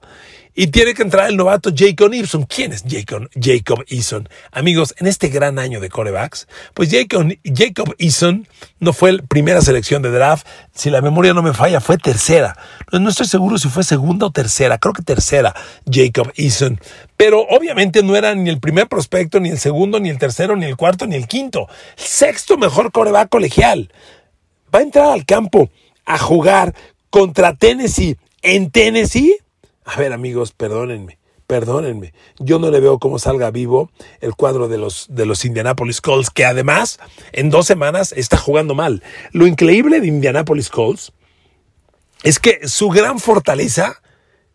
Y 0.60 0.66
tiene 0.66 0.92
que 0.92 1.02
entrar 1.02 1.30
el 1.30 1.36
novato 1.36 1.70
Jacob 1.72 2.12
Eason. 2.12 2.42
¿Quién 2.42 2.72
es 2.72 2.82
Jacob, 2.84 3.30
Jacob 3.40 3.84
Eason? 3.86 4.28
Amigos, 4.50 4.92
en 4.98 5.06
este 5.06 5.28
gran 5.28 5.56
año 5.60 5.78
de 5.78 5.88
corebacks, 5.88 6.48
pues 6.74 6.90
Jacob, 6.90 7.94
Eason 7.96 8.48
no 8.80 8.92
fue 8.92 9.12
la 9.12 9.22
primera 9.22 9.60
selección 9.60 10.02
de 10.02 10.10
draft. 10.10 10.44
Si 10.74 10.90
la 10.90 11.00
memoria 11.00 11.32
no 11.32 11.42
me 11.42 11.52
falla, 11.52 11.80
fue 11.80 11.96
tercera. 11.96 12.56
No, 12.90 13.08
estoy 13.08 13.28
seguro 13.28 13.56
si 13.56 13.68
fue 13.68 13.84
segunda 13.84 14.26
o 14.26 14.32
tercera. 14.32 14.78
Creo 14.78 14.92
que 14.94 15.02
tercera, 15.02 15.54
Jacob 15.88 16.32
Eason. 16.34 16.80
Pero 17.16 17.42
obviamente 17.42 18.02
no 18.02 18.16
era 18.16 18.34
ni 18.34 18.50
el 18.50 18.58
primer 18.58 18.88
prospecto, 18.88 19.38
ni 19.38 19.50
el 19.50 19.60
segundo, 19.60 20.00
ni 20.00 20.08
el 20.08 20.18
tercero, 20.18 20.56
ni 20.56 20.66
el 20.66 20.76
cuarto, 20.76 21.06
ni 21.06 21.14
el 21.14 21.28
quinto. 21.28 21.68
Sexto 21.94 22.58
mejor 22.58 22.90
coreback 22.90 23.28
colegial. 23.28 23.92
Va 24.74 24.80
a 24.80 24.82
entrar 24.82 25.12
al 25.12 25.24
campo 25.24 25.70
a 26.04 26.18
jugar 26.18 26.74
contra 27.10 27.54
Tennessee. 27.54 28.16
En 28.42 28.72
Tennessee 28.72 29.36
a 29.88 29.96
ver 29.98 30.12
amigos, 30.12 30.52
perdónenme, 30.52 31.18
perdónenme. 31.46 32.12
Yo 32.38 32.58
no 32.58 32.70
le 32.70 32.78
veo 32.78 32.98
cómo 32.98 33.18
salga 33.18 33.50
vivo 33.50 33.90
el 34.20 34.34
cuadro 34.34 34.68
de 34.68 34.76
los, 34.76 35.06
de 35.08 35.24
los 35.24 35.46
Indianapolis 35.46 36.02
Colts, 36.02 36.28
que 36.28 36.44
además 36.44 37.00
en 37.32 37.48
dos 37.48 37.66
semanas 37.66 38.12
está 38.12 38.36
jugando 38.36 38.74
mal. 38.74 39.02
Lo 39.32 39.46
increíble 39.46 40.00
de 40.02 40.08
Indianapolis 40.08 40.68
Colts 40.68 41.12
es 42.22 42.38
que 42.38 42.68
su 42.68 42.90
gran 42.90 43.18
fortaleza 43.18 44.02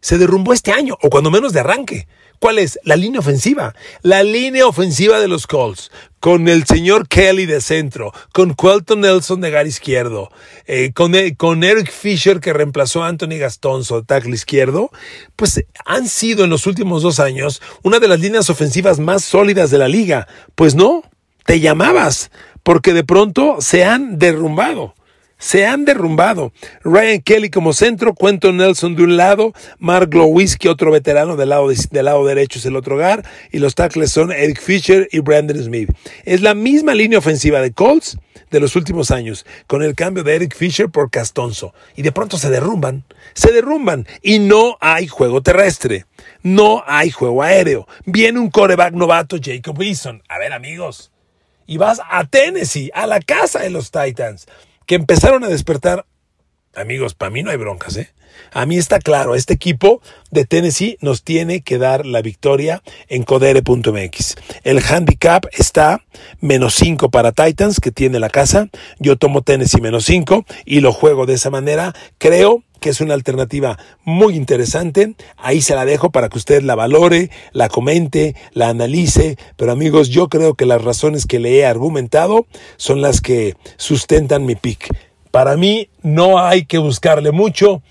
se 0.02 0.20
derrumbó 0.20 0.54
este 0.54 0.72
año, 0.72 0.96
o 1.02 1.10
cuando 1.10 1.32
menos 1.32 1.52
de 1.52 1.62
arranque. 1.62 2.08
¿Cuál 2.44 2.60
es? 2.60 2.78
La 2.84 2.98
línea 2.98 3.22
ofensiva. 3.22 3.74
La 4.02 4.22
línea 4.22 4.68
ofensiva 4.68 5.22
de 5.22 5.30
los 5.30 5.48
Colts. 5.48 5.92
Con 6.20 6.50
el 6.50 6.66
señor 6.66 7.08
Kelly 7.08 7.46
de 7.46 7.62
centro, 7.62 8.12
con 8.34 8.54
Quelton 8.54 9.00
Nelson 9.00 9.40
de 9.40 9.50
gar 9.50 9.66
izquierdo, 9.66 10.30
eh, 10.66 10.92
con, 10.94 11.16
eh, 11.16 11.38
con, 11.38 11.64
Eric 11.64 11.90
Fisher 11.90 12.42
que 12.42 12.52
reemplazó 12.52 13.02
a 13.02 13.08
Anthony 13.08 13.38
Gastón, 13.40 13.86
su 13.86 14.04
tackle 14.04 14.36
izquierdo, 14.36 14.92
pues 15.38 15.64
han 15.86 16.10
sido 16.10 16.44
en 16.44 16.50
los 16.50 16.68
últimos 16.68 17.02
dos 17.02 17.22
años 17.22 17.62
una 17.82 18.00
de 18.00 18.10
las 18.10 18.20
líneas 18.20 18.50
ofensivas 18.50 19.00
más 19.00 19.24
sólidas 19.24 19.72
de 19.72 19.78
la 19.78 19.88
liga. 19.88 20.28
Pues 20.54 20.76
no, 20.76 21.02
te 21.46 21.62
llamabas, 21.62 22.30
porque 22.62 22.92
de 22.92 23.06
pronto 23.06 23.62
se 23.62 23.86
han 23.86 24.20
derrumbado 24.20 24.96
se 25.44 25.66
han 25.66 25.84
derrumbado. 25.84 26.54
Ryan 26.86 27.20
Kelly 27.20 27.50
como 27.50 27.74
centro, 27.74 28.16
Quentin 28.16 28.56
Nelson 28.56 28.96
de 28.96 29.04
un 29.04 29.18
lado, 29.18 29.52
Mark 29.78 30.14
Lowiski, 30.14 30.70
otro 30.70 30.90
veterano 30.90 31.36
del 31.36 31.50
lado, 31.50 31.68
del 31.68 32.06
lado 32.06 32.26
derecho 32.26 32.60
es 32.60 32.66
el 32.66 32.78
otro 32.78 32.96
hogar, 32.96 33.26
y 33.52 33.60
los 33.60 33.76
tackles 33.76 34.10
son 34.10 34.32
Eric 34.32 34.62
Fisher 34.62 35.10
y 35.12 35.20
Brandon 35.20 35.62
Smith. 35.62 35.90
Es 36.24 36.40
la 36.40 36.54
misma 36.54 36.96
línea 36.96 37.20
ofensiva 37.20 37.60
de 37.60 37.74
Colts 37.74 38.18
de 38.52 38.62
los 38.62 38.78
últimos 38.78 39.12
años, 39.12 39.46
con 39.68 39.84
el 39.84 39.96
cambio 39.96 40.24
de 40.24 40.34
Eric 40.34 40.56
Fisher 40.56 40.90
por 40.90 41.12
Castonzo. 41.12 41.74
Y 41.98 42.04
de 42.04 42.14
pronto 42.14 42.38
se 42.38 42.50
derrumban, 42.50 43.04
se 43.34 43.52
derrumban, 43.52 44.08
y 44.22 44.40
no 44.40 44.78
hay 44.80 45.08
juego 45.08 45.42
terrestre, 45.42 46.06
no 46.42 46.84
hay 46.88 47.12
juego 47.12 47.44
aéreo. 47.44 47.86
Viene 48.06 48.40
un 48.40 48.50
coreback 48.50 48.94
novato, 48.94 49.36
Jacob 49.44 49.82
Eason. 49.82 50.24
A 50.30 50.38
ver, 50.38 50.54
amigos, 50.54 51.12
y 51.68 51.76
vas 51.78 52.00
a 52.10 52.26
Tennessee, 52.26 52.92
a 52.94 53.08
la 53.08 53.20
casa 53.20 53.60
de 53.60 53.70
los 53.72 53.92
Titans, 53.92 54.48
que 54.86 54.96
empezaron 54.96 55.44
a 55.44 55.48
despertar. 55.48 56.06
Amigos, 56.76 57.14
para 57.14 57.30
mí 57.30 57.44
no 57.44 57.52
hay 57.52 57.58
broncas, 57.58 57.98
¿eh? 57.98 58.10
A 58.52 58.66
mí 58.66 58.78
está 58.78 59.00
claro, 59.00 59.36
este 59.36 59.54
equipo 59.54 60.02
de 60.32 60.46
Tennessee 60.46 60.98
nos 61.02 61.24
tiene 61.24 61.62
que 61.62 61.78
dar 61.78 62.06
la 62.06 62.22
victoria 62.22 62.82
en 63.08 63.24
codere.mx. 63.24 64.36
El 64.64 64.80
handicap 64.84 65.46
está 65.52 66.04
menos 66.40 66.76
5 66.76 67.10
para 67.10 67.32
Titans, 67.32 67.80
que 67.80 67.92
tiene 67.92 68.20
la 68.20 68.30
casa. 68.30 68.70
Yo 69.00 69.18
tomo 69.18 69.42
Tennessee 69.42 69.82
menos 69.82 70.06
5 70.06 70.46
y 70.66 70.82
lo 70.82 70.94
juego 70.94 71.26
de 71.26 71.36
esa 71.36 71.50
manera. 71.50 71.94
Creo 72.18 72.64
que 72.84 72.90
es 72.90 73.00
una 73.00 73.14
alternativa 73.14 73.80
muy 74.04 74.36
interesante. 74.36 75.16
Ahí 75.38 75.62
se 75.62 75.74
la 75.74 75.86
dejo 75.86 76.12
para 76.12 76.28
que 76.28 76.38
usted 76.38 76.62
la 76.64 76.76
valore, 76.76 77.30
la 77.54 77.70
comente, 77.70 78.36
la 78.52 78.68
analice. 78.68 79.38
Pero 79.56 79.72
amigos, 79.72 80.10
yo 80.10 80.28
creo 80.28 80.56
que 80.56 80.66
las 80.66 80.84
razones 80.84 81.26
que 81.26 81.40
le 81.40 81.60
he 81.60 81.66
argumentado 81.66 82.46
son 82.76 83.02
las 83.02 83.22
que 83.22 83.56
sustentan 83.78 84.46
mi 84.46 84.56
pick. 84.56 84.94
Para 85.32 85.56
mí 85.56 85.88
no 86.02 86.40
hay 86.40 86.66
que 86.66 86.78
buscarle 86.78 87.32
mucho. 87.32 87.82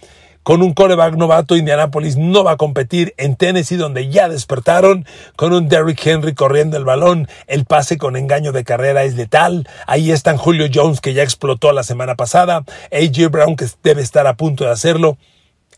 Con 0.42 0.60
un 0.60 0.74
coreback 0.74 1.14
novato, 1.14 1.56
Indianapolis 1.56 2.16
no 2.16 2.42
va 2.42 2.52
a 2.52 2.56
competir 2.56 3.14
en 3.16 3.36
Tennessee, 3.36 3.76
donde 3.76 4.08
ya 4.08 4.28
despertaron. 4.28 5.06
Con 5.36 5.52
un 5.52 5.68
Derrick 5.68 6.04
Henry 6.04 6.34
corriendo 6.34 6.76
el 6.76 6.84
balón, 6.84 7.28
el 7.46 7.64
pase 7.64 7.96
con 7.96 8.16
engaño 8.16 8.50
de 8.50 8.64
carrera 8.64 9.04
es 9.04 9.14
letal. 9.14 9.68
Ahí 9.86 10.10
están 10.10 10.36
Julio 10.36 10.66
Jones, 10.72 11.00
que 11.00 11.14
ya 11.14 11.22
explotó 11.22 11.72
la 11.72 11.84
semana 11.84 12.16
pasada. 12.16 12.64
AJ 12.90 13.30
Brown, 13.30 13.54
que 13.54 13.66
debe 13.84 14.02
estar 14.02 14.26
a 14.26 14.36
punto 14.36 14.64
de 14.64 14.70
hacerlo. 14.70 15.16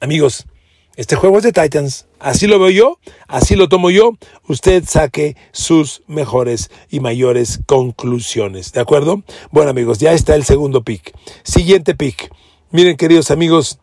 Amigos, 0.01 0.47
este 0.97 1.15
juego 1.15 1.37
es 1.37 1.45
de 1.45 1.53
Titans. 1.53 2.07
Así 2.19 2.47
lo 2.47 2.59
veo 2.59 2.71
yo, 2.71 2.99
así 3.29 3.57
lo 3.57 3.69
tomo 3.69 3.91
yo. 3.91 4.13
Usted 4.49 4.85
saque 4.87 5.37
sus 5.53 6.03
mejores 6.07 6.71
y 6.89 7.01
mayores 7.01 7.61
conclusiones. 7.67 8.73
¿De 8.73 8.81
acuerdo? 8.81 9.25
Bueno, 9.51 9.71
amigos, 9.71 9.99
ya 9.99 10.13
está 10.13 10.35
el 10.35 10.45
segundo 10.45 10.85
pick. 10.85 11.13
Siguiente 11.43 11.95
pick. 11.95 12.33
Miren, 12.71 12.97
queridos 12.97 13.31
amigos, 13.31 13.79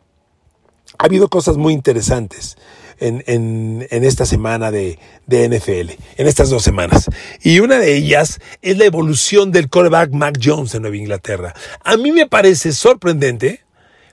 ha 1.02 1.06
habido 1.06 1.30
cosas 1.30 1.58
muy 1.58 1.74
interesantes 1.74 2.58
en, 3.00 3.88
esta 3.90 4.28
semana 4.28 4.70
de, 4.70 5.00
NFL, 5.28 6.00
en 6.18 6.28
estas 6.28 6.52
dos 6.52 6.62
semanas. 6.62 7.10
Y 7.42 7.60
una 7.60 7.80
de 7.80 7.96
ellas 7.96 8.40
es 8.62 8.78
la 8.78 8.86
evolución 8.86 9.52
del 9.52 9.68
quarterback 9.68 10.12
Mac 10.12 10.38
Jones 10.42 10.76
en 10.76 10.84
Nueva 10.84 10.98
Inglaterra. 10.98 11.56
A 11.84 11.98
mí 11.98 12.12
me 12.12 12.28
parece 12.28 12.72
sorprendente 12.72 13.64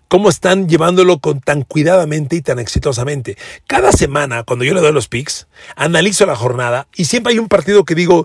cómo 0.09 0.31
están 0.31 0.66
llevándolo 0.66 1.18
con 1.18 1.42
tan 1.42 1.61
cuidadamente 1.61 2.37
y 2.37 2.40
tan 2.40 2.59
exitosamente. 2.59 3.37
Cada 3.66 3.92
semana, 3.92 4.44
cuando 4.44 4.64
yo 4.64 4.72
le 4.72 4.81
doy 4.81 4.92
los 4.94 5.09
picks, 5.09 5.46
analizo 5.77 6.24
la 6.24 6.37
jornada 6.37 6.88
y 6.96 7.05
siempre 7.05 7.35
hay 7.35 7.38
un 7.38 7.48
partido 7.48 7.85
que 7.85 7.94
digo, 7.94 8.24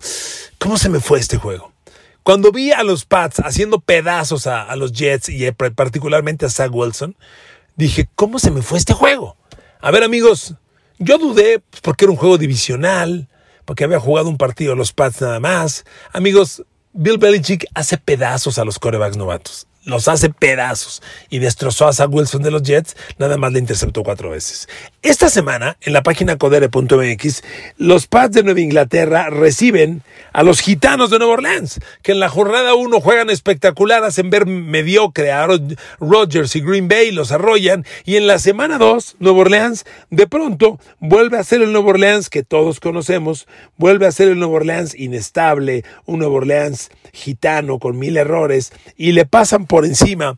¿cómo 0.57 0.77
se 0.77 0.87
me 0.87 1.01
fue 1.01 1.19
este 1.19 1.35
juego? 1.35 1.73
Cuando 2.23 2.53
vi 2.53 2.71
a 2.71 2.83
los 2.83 3.03
Pats 3.03 3.41
haciendo 3.41 3.81
pedazos 3.81 4.47
a, 4.47 4.63
a 4.63 4.77
los 4.77 4.93
Jets 4.93 5.27
y 5.27 5.51
particularmente 5.51 6.45
a 6.45 6.49
Zach 6.49 6.71
Wilson, 6.73 7.17
dije, 7.75 8.09
¿cómo 8.15 8.39
se 8.39 8.51
me 8.51 8.61
fue 8.61 8.77
este 8.77 8.93
juego? 8.93 9.37
A 9.81 9.91
ver 9.91 10.03
amigos, 10.03 10.55
yo 10.99 11.17
dudé 11.17 11.61
porque 11.81 12.05
era 12.05 12.11
un 12.11 12.17
juego 12.17 12.37
divisional, 12.37 13.27
porque 13.65 13.83
había 13.83 13.99
jugado 13.99 14.29
un 14.29 14.37
partido 14.37 14.75
los 14.75 14.93
Pats 14.93 15.21
nada 15.21 15.39
más. 15.39 15.85
Amigos, 16.11 16.63
Bill 16.93 17.17
Belichick 17.17 17.65
hace 17.73 17.97
pedazos 17.97 18.57
a 18.57 18.65
los 18.65 18.79
corebacks 18.79 19.17
novatos 19.17 19.67
los 19.85 20.07
hace 20.07 20.29
pedazos 20.29 21.01
y 21.29 21.39
destrozó 21.39 21.87
a 21.87 21.93
Zach 21.93 22.09
Wilson 22.11 22.41
de 22.41 22.51
los 22.51 22.63
Jets, 22.63 22.95
nada 23.17 23.37
más 23.37 23.51
le 23.51 23.59
interceptó 23.59 24.03
cuatro 24.03 24.29
veces. 24.29 24.67
Esta 25.03 25.27
semana, 25.27 25.75
en 25.81 25.91
la 25.91 26.01
página 26.01 26.37
codere.mx, 26.37 27.43
los 27.75 28.07
Pats 28.07 28.35
de 28.35 28.43
Nueva 28.43 28.61
Inglaterra 28.61 29.29
reciben 29.29 30.01
a 30.31 30.43
los 30.43 30.61
gitanos 30.61 31.09
de 31.09 31.17
Nueva 31.17 31.33
Orleans, 31.33 31.81
que 32.01 32.13
en 32.13 32.21
la 32.21 32.29
jornada 32.29 32.73
1 32.73 33.01
juegan 33.01 33.29
espectacular, 33.29 34.05
hacen 34.05 34.29
ver 34.29 34.45
mediocre 34.45 35.33
a 35.33 35.45
Rodgers 35.99 36.55
y 36.55 36.61
Green 36.61 36.87
Bay, 36.87 37.11
los 37.11 37.33
arrollan, 37.33 37.85
y 38.05 38.15
en 38.15 38.27
la 38.27 38.39
semana 38.39 38.77
2, 38.77 39.17
Nueva 39.19 39.39
Orleans 39.39 39.83
de 40.09 40.25
pronto 40.25 40.79
vuelve 41.01 41.37
a 41.37 41.43
ser 41.43 41.61
el 41.61 41.73
Nueva 41.73 41.89
Orleans 41.89 42.29
que 42.29 42.43
todos 42.43 42.79
conocemos, 42.79 43.45
vuelve 43.75 44.07
a 44.07 44.11
ser 44.13 44.29
el 44.29 44.39
Nueva 44.39 44.53
Orleans 44.53 44.95
inestable, 44.95 45.83
un 46.05 46.19
Nueva 46.19 46.35
Orleans 46.35 46.91
gitano 47.11 47.77
con 47.77 47.99
mil 47.99 48.15
errores, 48.15 48.71
y 48.95 49.11
le 49.11 49.25
pasan 49.25 49.67
por 49.67 49.83
encima 49.83 50.37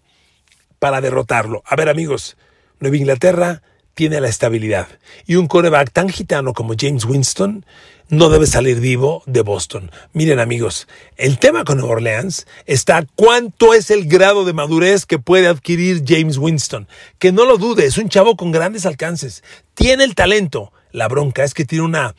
para 0.80 1.02
derrotarlo. 1.02 1.62
A 1.68 1.76
ver 1.76 1.88
amigos, 1.88 2.36
Nueva 2.80 2.98
Inglaterra 2.98 3.62
tiene 3.96 4.22
la 4.22 4.28
estabilidad 4.28 4.88
y 5.26 5.36
un 5.36 5.48
coreback 5.48 5.92
tan 5.92 6.10
gitano 6.10 6.54
como 6.54 6.76
James 6.78 7.06
Winston 7.06 7.66
no 8.10 8.30
debe 8.30 8.46
salir 8.46 8.80
vivo 8.80 9.24
de 9.26 9.42
Boston. 9.42 9.90
Miren 10.14 10.40
amigos, 10.40 10.88
el 11.18 11.40
tema 11.40 11.64
con 11.64 11.80
Nueva 11.80 11.96
Orleans 11.96 12.46
está 12.68 13.08
cuánto 13.16 13.74
es 13.74 13.90
el 13.90 14.08
grado 14.08 14.46
de 14.46 14.54
madurez 14.54 15.06
que 15.06 15.18
puede 15.18 15.48
adquirir 15.48 16.04
James 16.06 16.38
Winston. 16.38 16.88
Que 17.18 17.32
no 17.32 17.46
lo 17.46 17.58
dude, 17.58 17.86
es 17.86 17.98
un 17.98 18.10
chavo 18.10 18.36
con 18.36 18.52
grandes 18.52 18.86
alcances, 18.86 19.44
tiene 19.74 20.04
el 20.04 20.14
talento. 20.14 20.72
La 20.92 21.08
bronca 21.08 21.44
es 21.44 21.54
que 21.54 21.66
tiene 21.66 21.84
una 21.84 22.16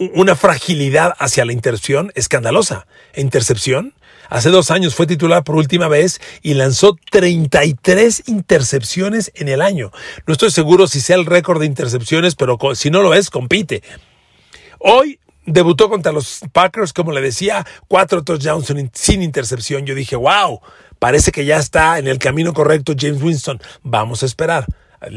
una 0.00 0.34
fragilidad 0.34 1.14
hacia 1.18 1.44
la 1.44 1.52
intercepción 1.52 2.10
escandalosa. 2.14 2.86
Intercepción 3.14 3.94
Hace 4.30 4.50
dos 4.50 4.70
años 4.70 4.94
fue 4.94 5.08
titular 5.08 5.42
por 5.42 5.56
última 5.56 5.88
vez 5.88 6.20
y 6.40 6.54
lanzó 6.54 6.96
33 7.10 8.28
intercepciones 8.28 9.32
en 9.34 9.48
el 9.48 9.60
año. 9.60 9.90
No 10.24 10.32
estoy 10.32 10.52
seguro 10.52 10.86
si 10.86 11.00
sea 11.00 11.16
el 11.16 11.26
récord 11.26 11.58
de 11.58 11.66
intercepciones, 11.66 12.36
pero 12.36 12.56
si 12.74 12.90
no 12.90 13.02
lo 13.02 13.12
es, 13.12 13.28
compite. 13.28 13.82
Hoy 14.78 15.18
debutó 15.46 15.90
contra 15.90 16.12
los 16.12 16.42
Packers, 16.52 16.92
como 16.92 17.10
le 17.10 17.20
decía, 17.20 17.66
cuatro 17.88 18.22
touchdowns 18.22 18.72
sin 18.92 19.22
intercepción. 19.22 19.84
Yo 19.84 19.96
dije, 19.96 20.14
wow, 20.14 20.60
parece 21.00 21.32
que 21.32 21.44
ya 21.44 21.56
está 21.56 21.98
en 21.98 22.06
el 22.06 22.20
camino 22.20 22.54
correcto 22.54 22.94
James 22.96 23.20
Winston. 23.20 23.60
Vamos 23.82 24.22
a 24.22 24.26
esperar. 24.26 24.64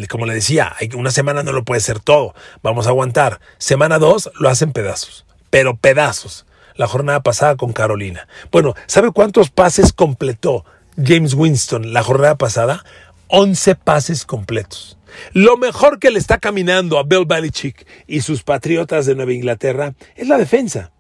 Como 0.10 0.26
le 0.26 0.34
decía, 0.34 0.74
una 0.96 1.12
semana 1.12 1.44
no 1.44 1.52
lo 1.52 1.64
puede 1.64 1.82
ser 1.82 2.00
todo. 2.00 2.34
Vamos 2.62 2.88
a 2.88 2.90
aguantar. 2.90 3.40
Semana 3.58 4.00
dos 4.00 4.32
lo 4.40 4.50
hacen 4.50 4.72
pedazos, 4.72 5.26
pero 5.50 5.76
pedazos 5.76 6.46
la 6.76 6.88
jornada 6.88 7.22
pasada 7.22 7.56
con 7.56 7.74
Carolina. 7.74 8.28
Bueno, 8.52 8.76
¿sabe 8.88 9.12
cuántos 9.12 9.50
pases 9.50 9.94
completó 9.94 10.66
James 11.02 11.34
Winston 11.34 11.94
la 11.94 12.04
jornada 12.04 12.36
pasada? 12.36 12.84
11 13.28 13.76
pases 13.76 14.26
completos. 14.26 14.98
Lo 15.32 15.58
mejor 15.58 16.00
que 16.00 16.12
le 16.12 16.20
está 16.20 16.40
caminando 16.40 16.98
a 16.98 17.04
Bill 17.04 17.26
Belichick 17.26 17.86
y 18.08 18.22
sus 18.22 18.44
patriotas 18.44 19.06
de 19.06 19.16
Nueva 19.16 19.34
Inglaterra 19.34 19.94
es 20.16 20.28
la 20.28 20.38
defensa. 20.38 20.92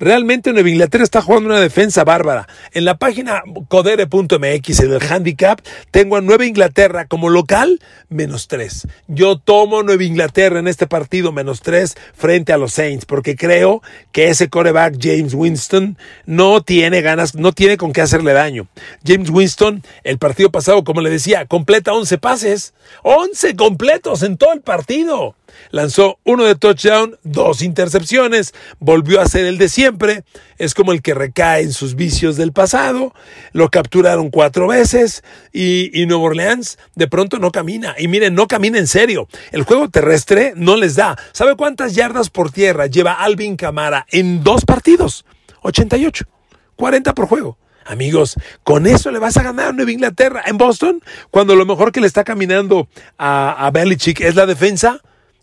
Realmente 0.00 0.52
Nueva 0.52 0.70
Inglaterra 0.70 1.04
está 1.04 1.22
jugando 1.22 1.48
una 1.50 1.60
defensa 1.60 2.04
bárbara. 2.04 2.48
En 2.72 2.84
la 2.84 2.96
página 2.96 3.42
codere.mx, 3.68 4.80
en 4.80 4.92
el 4.92 5.02
handicap, 5.02 5.60
tengo 5.90 6.16
a 6.16 6.20
Nueva 6.20 6.44
Inglaterra 6.44 7.06
como 7.06 7.30
local, 7.30 7.80
menos 8.08 8.48
3. 8.48 8.88
Yo 9.08 9.38
tomo 9.38 9.82
Nueva 9.82 10.04
Inglaterra 10.04 10.58
en 10.58 10.68
este 10.68 10.86
partido, 10.86 11.32
menos 11.32 11.60
3, 11.60 11.94
frente 12.14 12.52
a 12.52 12.58
los 12.58 12.72
Saints, 12.72 13.04
porque 13.04 13.36
creo 13.36 13.82
que 14.10 14.28
ese 14.28 14.48
coreback, 14.48 14.96
James 15.00 15.34
Winston, 15.34 15.96
no 16.26 16.62
tiene 16.62 17.00
ganas, 17.02 17.34
no 17.34 17.52
tiene 17.52 17.76
con 17.76 17.92
qué 17.92 18.00
hacerle 18.00 18.32
daño. 18.32 18.66
James 19.06 19.30
Winston, 19.30 19.82
el 20.04 20.18
partido 20.18 20.50
pasado, 20.50 20.84
como 20.84 21.00
le 21.00 21.10
decía, 21.10 21.46
completa 21.46 21.92
11 21.92 22.18
pases. 22.18 22.74
11 23.02 23.56
completos 23.56 24.22
en 24.22 24.36
todo 24.36 24.52
el 24.52 24.60
partido. 24.60 25.34
Lanzó 25.70 26.18
uno 26.24 26.44
de 26.44 26.54
touchdown, 26.54 27.18
dos 27.22 27.62
intercepciones, 27.62 28.54
volvió 28.78 29.20
a 29.20 29.26
ser 29.26 29.44
el 29.46 29.58
de 29.58 29.68
siempre, 29.82 30.22
es 30.58 30.74
como 30.74 30.92
el 30.92 31.02
que 31.02 31.12
recae 31.12 31.62
en 31.62 31.72
sus 31.72 31.96
vicios 31.96 32.36
del 32.36 32.52
pasado, 32.52 33.12
lo 33.50 33.68
capturaron 33.68 34.30
cuatro 34.30 34.68
veces 34.68 35.24
y, 35.52 35.90
y 36.00 36.06
Nuevo 36.06 36.26
Orleans 36.26 36.78
de 36.94 37.08
pronto 37.08 37.40
no 37.40 37.50
camina. 37.50 37.96
Y 37.98 38.06
miren, 38.06 38.36
no 38.36 38.46
camina 38.46 38.78
en 38.78 38.86
serio. 38.86 39.26
El 39.50 39.64
juego 39.64 39.90
terrestre 39.90 40.52
no 40.54 40.76
les 40.76 40.94
da. 40.94 41.16
¿Sabe 41.32 41.56
cuántas 41.56 41.96
yardas 41.96 42.30
por 42.30 42.52
tierra 42.52 42.86
lleva 42.86 43.14
Alvin 43.14 43.56
Camara 43.56 44.06
en 44.12 44.44
dos 44.44 44.64
partidos? 44.64 45.24
88, 45.62 46.26
40 46.76 47.12
por 47.12 47.26
juego. 47.26 47.58
Amigos, 47.84 48.36
con 48.62 48.86
eso 48.86 49.10
le 49.10 49.18
vas 49.18 49.36
a 49.36 49.42
ganar 49.42 49.70
a 49.70 49.72
Nueva 49.72 49.90
Inglaterra 49.90 50.44
en 50.46 50.58
Boston, 50.58 51.02
cuando 51.32 51.56
lo 51.56 51.66
mejor 51.66 51.90
que 51.90 52.00
le 52.00 52.06
está 52.06 52.22
caminando 52.22 52.86
a, 53.18 53.66
a 53.66 53.72
Belichick 53.72 54.20
es 54.20 54.36
la 54.36 54.46
defensa 54.46 55.00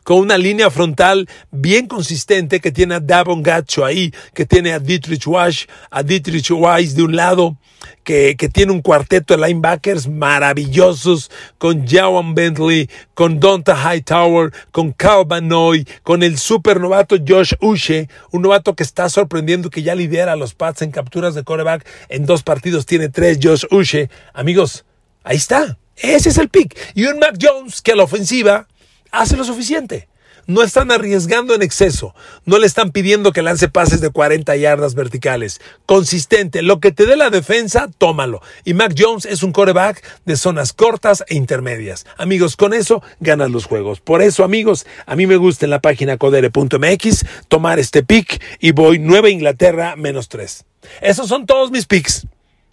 con 0.09 0.21
una 0.21 0.39
línea 0.39 0.71
frontal 0.71 1.29
bien 1.51 1.85
consistente 1.85 2.59
que 2.59 2.71
tiene 2.71 2.95
a 2.95 2.99
Davon 2.99 3.43
Gacho 3.43 3.85
ahí, 3.85 4.11
que 4.33 4.43
tiene 4.43 4.73
a 4.73 4.79
Dietrich 4.79 5.27
Wash, 5.27 5.65
a 5.91 6.01
Dietrich 6.01 6.49
Weiss 6.49 6.95
de 6.95 7.03
un 7.03 7.15
lado, 7.15 7.57
que, 8.03 8.35
que, 8.35 8.49
tiene 8.49 8.71
un 8.71 8.81
cuarteto 8.81 9.37
de 9.37 9.47
linebackers 9.47 10.07
maravillosos 10.07 11.29
con 11.59 11.85
Jawan 11.85 12.33
Bentley, 12.33 12.89
con 13.13 13.39
Donta 13.39 13.75
Hightower, 13.75 14.51
con 14.71 14.93
Kyle 14.93 15.25
Banoy, 15.27 15.87
con 16.01 16.23
el 16.23 16.39
super 16.39 16.79
novato 16.79 17.15
Josh 17.23 17.53
Uche, 17.61 18.09
un 18.31 18.41
novato 18.41 18.75
que 18.75 18.81
está 18.81 19.09
sorprendiendo 19.09 19.69
que 19.69 19.83
ya 19.83 19.93
lidera 19.93 20.31
a 20.31 20.35
los 20.35 20.55
Pats 20.55 20.81
en 20.81 20.89
capturas 20.89 21.35
de 21.35 21.43
coreback. 21.43 21.87
En 22.09 22.25
dos 22.25 22.41
partidos 22.41 22.87
tiene 22.87 23.09
tres 23.09 23.37
Josh 23.39 23.65
Uche. 23.69 24.09
Amigos, 24.33 24.85
ahí 25.23 25.37
está. 25.37 25.77
Ese 25.95 26.29
es 26.29 26.39
el 26.39 26.49
pick. 26.49 26.75
Y 26.95 27.05
un 27.05 27.19
Mac 27.19 27.37
Jones 27.39 27.83
que 27.83 27.91
a 27.91 27.95
la 27.95 28.05
ofensiva 28.05 28.67
hace 29.11 29.37
lo 29.37 29.43
suficiente. 29.43 30.07
No 30.49 30.63
están 30.63 30.91
arriesgando 30.91 31.53
en 31.53 31.61
exceso. 31.61 32.15
No 32.45 32.57
le 32.57 32.65
están 32.65 32.91
pidiendo 32.91 33.31
que 33.31 33.43
lance 33.43 33.69
pases 33.69 34.01
de 34.01 34.09
40 34.09 34.55
yardas 34.55 34.95
verticales. 34.95 35.61
Consistente. 35.85 36.63
Lo 36.63 36.79
que 36.79 36.91
te 36.91 37.05
dé 37.05 37.15
la 37.15 37.29
defensa, 37.29 37.87
tómalo. 37.99 38.41
Y 38.65 38.73
Mac 38.73 38.95
Jones 38.97 39.25
es 39.25 39.43
un 39.43 39.51
coreback 39.51 40.03
de 40.25 40.35
zonas 40.35 40.73
cortas 40.73 41.23
e 41.27 41.35
intermedias. 41.35 42.07
Amigos, 42.17 42.55
con 42.55 42.73
eso 42.73 43.03
ganas 43.19 43.51
los 43.51 43.65
juegos. 43.65 43.99
Por 43.99 44.23
eso, 44.23 44.43
amigos, 44.43 44.87
a 45.05 45.15
mí 45.15 45.27
me 45.27 45.37
gusta 45.37 45.67
en 45.67 45.69
la 45.69 45.81
página 45.81 46.17
codere.mx 46.17 47.25
tomar 47.47 47.77
este 47.77 48.01
pick 48.01 48.41
y 48.59 48.71
voy 48.71 48.97
Nueva 48.97 49.29
Inglaterra 49.29 49.95
menos 49.97 50.29
3. 50.29 50.65
Esos 51.01 51.27
son 51.27 51.45
todos 51.45 51.69
mis 51.69 51.85
picks. 51.85 52.25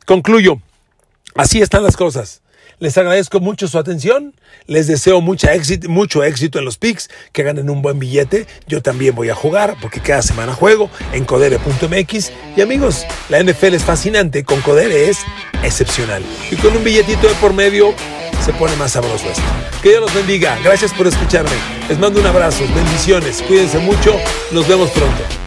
Concluyo. 0.07 0.63
Así 1.35 1.61
están 1.61 1.83
las 1.83 1.99
cosas. 1.99 2.41
Les 2.79 2.99
agradezco 2.99 3.41
mucho 3.41 3.69
su 3.69 3.79
atención. 3.79 4.35
Les 4.67 4.87
deseo 4.87 5.21
mucha 5.21 5.55
éxito, 5.55 5.89
mucho 5.89 6.23
éxito 6.23 6.59
en 6.59 6.65
los 6.65 6.77
picks, 6.77 7.09
que 7.33 7.43
ganen 7.43 7.71
un 7.71 7.81
buen 7.81 7.99
billete. 7.99 8.47
Yo 8.67 8.83
también 8.83 9.15
voy 9.15 9.31
a 9.31 9.35
jugar 9.35 9.77
porque 9.81 10.01
cada 10.01 10.21
semana 10.23 10.53
juego 10.53 10.91
en 11.13 11.25
codere.mx. 11.25 12.33
Y 12.57 12.61
amigos, 12.61 13.07
la 13.31 13.43
NFL 13.43 13.75
es 13.75 13.85
fascinante, 13.85 14.45
con 14.45 14.61
Codere 14.61 15.09
es 15.09 15.19
excepcional. 15.63 16.23
Y 16.51 16.57
con 16.57 16.77
un 16.77 16.85
billetito 16.85 17.27
de 17.29 17.35
por 17.35 17.55
medio 17.55 17.95
se 18.45 18.53
pone 18.53 18.77
más 18.77 18.93
sabroso 18.93 19.27
esto. 19.31 19.43
Que 19.83 19.91
Dios 19.91 20.03
los 20.03 20.15
bendiga. 20.15 20.59
Gracias 20.63 20.93
por 20.93 21.07
escucharme. 21.07 21.57
Les 21.89 21.99
mando 21.99 22.21
un 22.21 22.27
abrazo, 22.27 22.65
bendiciones. 22.75 23.43
Cuídense 23.43 23.79
mucho. 23.79 24.15
Nos 24.53 24.69
vemos 24.69 24.91
pronto. 24.91 25.46